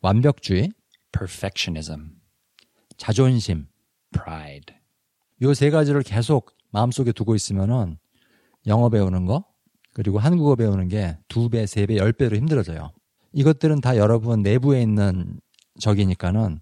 완벽주의, 0.00 0.72
perfectionism, 1.12 2.10
자존심. 2.96 3.68
pride. 4.12 4.74
요 5.42 5.54
세 5.54 5.70
가지를 5.70 6.02
계속 6.02 6.56
마음속에 6.72 7.12
두고 7.12 7.36
있으면은 7.36 7.98
영어 8.66 8.88
배우는 8.88 9.26
거, 9.26 9.44
그리고 9.94 10.18
한국어 10.18 10.56
배우는 10.56 10.88
게 10.88 11.16
두 11.28 11.48
배, 11.48 11.66
세 11.66 11.86
배, 11.86 11.98
열 11.98 12.12
배로 12.12 12.36
힘들어져요. 12.36 12.90
이것들은 13.32 13.80
다 13.80 13.96
여러분 13.96 14.42
내부에 14.42 14.82
있는 14.82 15.38
적이니까는 15.78 16.60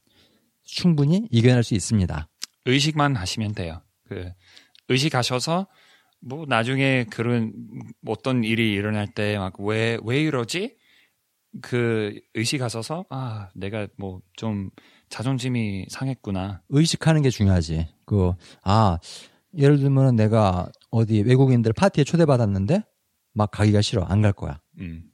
충분히 0.64 1.26
이겨낼 1.30 1.62
수 1.62 1.74
있습니다. 1.74 2.28
의식만 2.64 3.16
하시면 3.16 3.52
돼요. 3.54 3.82
그 4.08 4.30
의식하셔서 4.88 5.66
뭐 6.20 6.44
나중에 6.48 7.04
그런 7.10 7.52
어떤 8.06 8.42
일이 8.44 8.72
일어날 8.72 9.06
때막왜왜 9.06 10.22
이러지? 10.22 10.76
그 11.62 12.18
의식하셔서 12.34 13.06
아 13.10 13.48
내가 13.54 13.86
뭐 13.96 14.20
좀 14.36 14.70
자존심이 15.08 15.86
상했구나. 15.88 16.62
의식하는 16.68 17.22
게 17.22 17.30
중요하지. 17.30 17.86
그, 18.06 18.32
아, 18.64 18.98
예를 19.56 19.78
들면 19.78 20.16
내가 20.16 20.68
어디 20.90 21.20
외국인들 21.22 21.72
파티에 21.72 22.02
초대받았는데 22.04 22.82
막 23.32 23.50
가기가 23.52 23.80
싫어. 23.82 24.02
안 24.04 24.20
갈 24.20 24.32
거야. 24.32 24.60
음. 24.80 25.04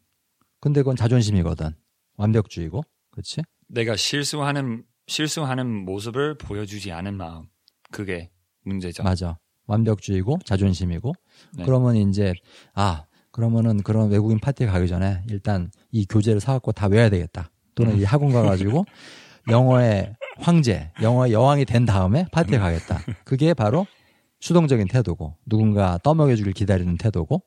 근데 0.61 0.81
그건 0.81 0.97
자존심이거든. 0.97 1.75
완벽주의고. 2.17 2.83
그렇지? 3.11 3.43
내가 3.73 3.97
실수하는 3.97 4.85
실수하는 5.07 5.67
모습을 5.85 6.37
보여주지 6.39 6.93
않은 6.93 7.15
마음 7.17 7.47
그게 7.91 8.31
문제죠. 8.65 9.03
맞아. 9.03 9.39
완벽주의고 9.67 10.39
자존심이고. 10.45 11.13
네. 11.57 11.65
그러면 11.65 11.97
이제 11.97 12.35
아, 12.75 13.05
그러면은 13.31 13.83
그런 13.83 14.11
외국인 14.11 14.39
파티에 14.39 14.67
가기 14.67 14.89
전에 14.89 15.23
일단 15.31 15.71
이 15.91 16.05
교재를 16.07 16.41
사갖고 16.41 16.73
다 16.73 16.87
외워야 16.87 17.09
되겠다. 17.09 17.51
또는 17.75 17.99
이 17.99 18.05
학원 18.05 18.33
가가지고 18.33 18.85
영어의 19.51 20.15
황제, 20.39 20.91
영어의 21.01 21.33
여왕이 21.33 21.65
된 21.65 21.87
다음에 21.87 22.27
파티에 22.33 22.59
가겠다. 22.59 23.01
그게 23.25 23.55
바로 23.55 23.87
수동적인 24.41 24.89
태도고 24.89 25.37
누군가 25.47 25.99
떠먹여주길 26.03 26.53
기다리는 26.53 26.97
태도고 26.99 27.43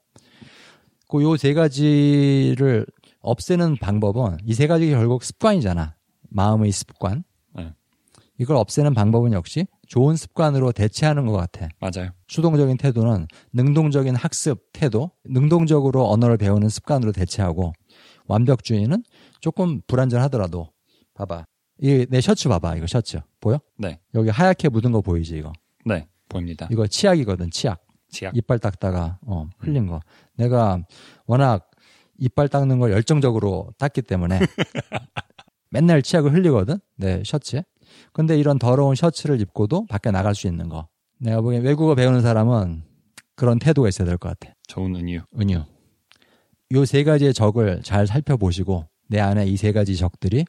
그 1.08 1.22
요 1.22 1.38
세 1.38 1.54
가지를 1.54 2.86
없애는 3.22 3.78
방법은 3.78 4.38
이 4.46 4.54
세 4.54 4.66
가지가 4.68 4.98
결국 4.98 5.24
습관이잖아. 5.24 5.96
마음의 6.30 6.72
습관. 6.72 7.24
네. 7.54 7.74
이걸 8.38 8.58
없애는 8.58 8.94
방법은 8.94 9.34
역시 9.34 9.66
좋은 9.88 10.16
습관으로 10.16 10.72
대체하는 10.72 11.26
것 11.26 11.34
같아. 11.34 11.68
맞아요. 11.80 12.12
수동적인 12.28 12.78
태도는 12.78 13.28
능동적인 13.54 14.16
학습 14.16 14.70
태도, 14.74 15.12
능동적으로 15.26 16.10
언어를 16.10 16.38
배우는 16.38 16.70
습관으로 16.70 17.12
대체하고 17.12 17.74
완벽주의는 18.28 19.04
조금 19.40 19.82
불완전하더라도 19.88 20.72
봐봐. 21.14 21.46
이 21.82 22.06
내 22.10 22.22
셔츠 22.22 22.48
봐봐. 22.50 22.76
이거 22.78 22.88
셔츠 22.88 23.20
보여? 23.42 23.60
네, 23.78 24.00
여기 24.16 24.30
하얗게 24.30 24.70
묻은 24.70 24.92
거 24.92 25.02
보이지 25.02 25.38
이거? 25.38 25.52
네 25.86 26.08
보입니다. 26.30 26.68
이거 26.72 26.88
치약이거든. 26.88 27.52
치약. 27.52 27.82
치약. 28.10 28.36
이빨 28.36 28.60
닦다가 28.60 29.20
어, 29.26 29.48
흘린 29.60 29.88
거. 29.88 30.00
내가 30.38 30.80
워낙 31.26 31.70
이빨 32.18 32.48
닦는 32.48 32.80
걸 32.80 32.92
열정적으로 32.92 33.72
닦기 33.78 34.04
때문에 34.04 34.40
맨날 35.76 36.02
치약을 36.02 36.34
흘리거든. 36.34 36.78
내 36.96 37.22
셔츠에. 37.26 37.66
근데 38.14 38.38
이런 38.38 38.58
더러운 38.58 38.96
셔츠를 38.96 39.42
입고도 39.42 39.88
밖에 39.88 40.10
나갈 40.10 40.34
수 40.34 40.48
있는 40.48 40.70
거. 40.70 40.88
내가 41.20 41.42
보기엔 41.42 41.64
외국어 41.64 41.96
배우는 41.96 42.22
사람은 42.22 42.84
그런 43.36 43.60
태도가 43.60 43.90
있어야 43.90 44.06
될 44.08 44.18
것 44.18 44.30
같아. 44.40 44.54
좋은 44.68 44.96
은유. 44.96 45.20
은유. 45.38 45.64
요 46.74 46.86
세 46.86 47.04
가지의 47.04 47.34
적을 47.34 47.82
잘 47.84 48.08
살펴보시고 48.08 48.86
내 49.10 49.20
안에 49.20 49.46
이 49.48 49.58
세 49.58 49.72
가지 49.74 49.96
적들이 49.98 50.46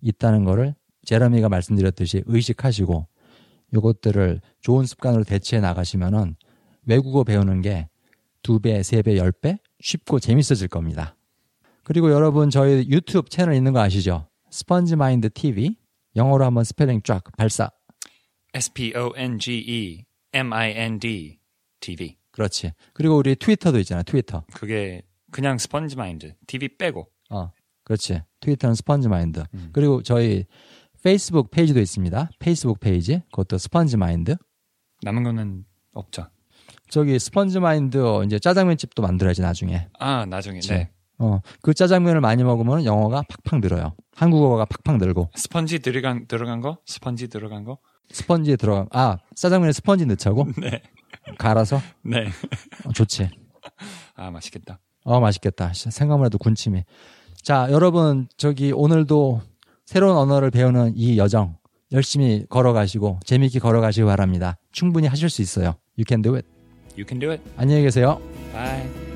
있다는 0.00 0.44
거를 0.44 0.74
제러미가 1.04 1.48
말씀드렸듯이 1.48 2.22
의식하시고 2.26 3.06
요것들을 3.74 4.40
좋은 4.60 4.84
습관으로 4.86 5.22
대체해 5.24 5.60
나가시면은 5.60 6.34
외국어 6.84 7.22
배우는 7.24 7.62
게 7.62 7.88
두 8.42 8.60
배, 8.60 8.82
세 8.82 9.02
배, 9.02 9.16
열 9.16 9.32
배 9.32 9.58
쉽고 9.80 10.20
재밌어질 10.20 10.68
겁니다. 10.68 11.16
그리고 11.84 12.10
여러분 12.12 12.50
저희 12.50 12.88
유튜브 12.88 13.28
채널 13.28 13.54
있는 13.54 13.72
거 13.72 13.80
아시죠? 13.80 14.27
스펀지 14.50 14.96
마인드 14.96 15.30
TV 15.30 15.76
영어로 16.16 16.44
한번 16.44 16.64
스펠링 16.64 17.02
쫙 17.02 17.22
발사. 17.36 17.70
S 18.54 18.72
P 18.72 18.94
O 18.96 19.12
N 19.16 19.38
G 19.38 19.58
E 19.58 20.04
M 20.32 20.52
I 20.52 20.72
N 20.72 20.98
D 20.98 21.38
TV. 21.80 22.16
그렇지. 22.32 22.72
그리고 22.92 23.16
우리 23.16 23.36
트위터도 23.36 23.78
있잖아. 23.80 24.02
트위터. 24.02 24.44
그게 24.54 25.02
그냥 25.30 25.58
스펀지 25.58 25.96
마인드. 25.96 26.34
TV 26.46 26.76
빼고. 26.78 27.08
어, 27.30 27.50
그렇지. 27.84 28.22
트위터는 28.40 28.74
스펀지 28.74 29.08
마인드. 29.08 29.44
음. 29.54 29.70
그리고 29.72 30.02
저희 30.02 30.46
페이스북 31.02 31.50
페이지도 31.50 31.80
있습니다. 31.80 32.30
페이스북 32.38 32.80
페이지. 32.80 33.22
그것도 33.30 33.58
스펀지 33.58 33.96
마인드. 33.96 34.36
남은 35.02 35.22
거는 35.22 35.64
없죠. 35.92 36.28
저기 36.88 37.18
스펀지 37.18 37.60
마인드 37.60 37.98
이제 38.24 38.38
짜장면 38.38 38.76
집도 38.78 39.02
만들어야지 39.02 39.42
나중에. 39.42 39.88
아 39.98 40.24
나중에 40.24 40.56
그치. 40.56 40.70
네. 40.70 40.90
어, 41.18 41.40
그 41.62 41.74
짜장면을 41.74 42.20
많이 42.20 42.44
먹으면 42.44 42.84
영어가 42.84 43.22
팍팍 43.44 43.60
늘어요. 43.60 43.94
한국어가 44.14 44.64
팍팍 44.64 44.98
늘고. 44.98 45.30
스펀지 45.34 45.80
들어간 45.80 46.26
들어간 46.26 46.60
거? 46.60 46.78
스펀지 46.86 47.28
들어간 47.28 47.64
거? 47.64 47.78
스펀지에 48.10 48.56
들어가, 48.56 48.86
아, 48.90 49.18
짜장면에 49.34 49.72
스펀지 49.72 50.06
넣자고? 50.06 50.46
네. 50.58 50.82
갈아서? 51.38 51.80
네. 52.02 52.28
어, 52.84 52.92
좋지. 52.92 53.28
아 54.16 54.30
맛있겠다. 54.30 54.78
어, 55.04 55.20
맛있겠다. 55.20 55.72
씨, 55.72 55.90
생각만 55.90 56.26
해도 56.26 56.38
군침이. 56.38 56.84
자, 57.42 57.68
여러분, 57.70 58.28
저기 58.36 58.72
오늘도 58.72 59.40
새로운 59.86 60.16
언어를 60.16 60.50
배우는 60.50 60.92
이 60.96 61.18
여정 61.18 61.56
열심히 61.92 62.44
걸어가시고 62.48 63.20
재미있게 63.24 63.58
걸어가시기 63.58 64.04
바랍니다. 64.04 64.58
충분히 64.72 65.06
하실 65.06 65.30
수 65.30 65.40
있어요. 65.40 65.76
You 65.96 66.04
can 66.06 66.22
do 66.22 66.34
it. 66.34 66.46
You 66.92 67.06
can 67.08 67.20
do 67.20 67.30
it. 67.30 67.42
안녕히 67.56 67.82
계세요. 67.82 68.20
Bye. 68.52 69.07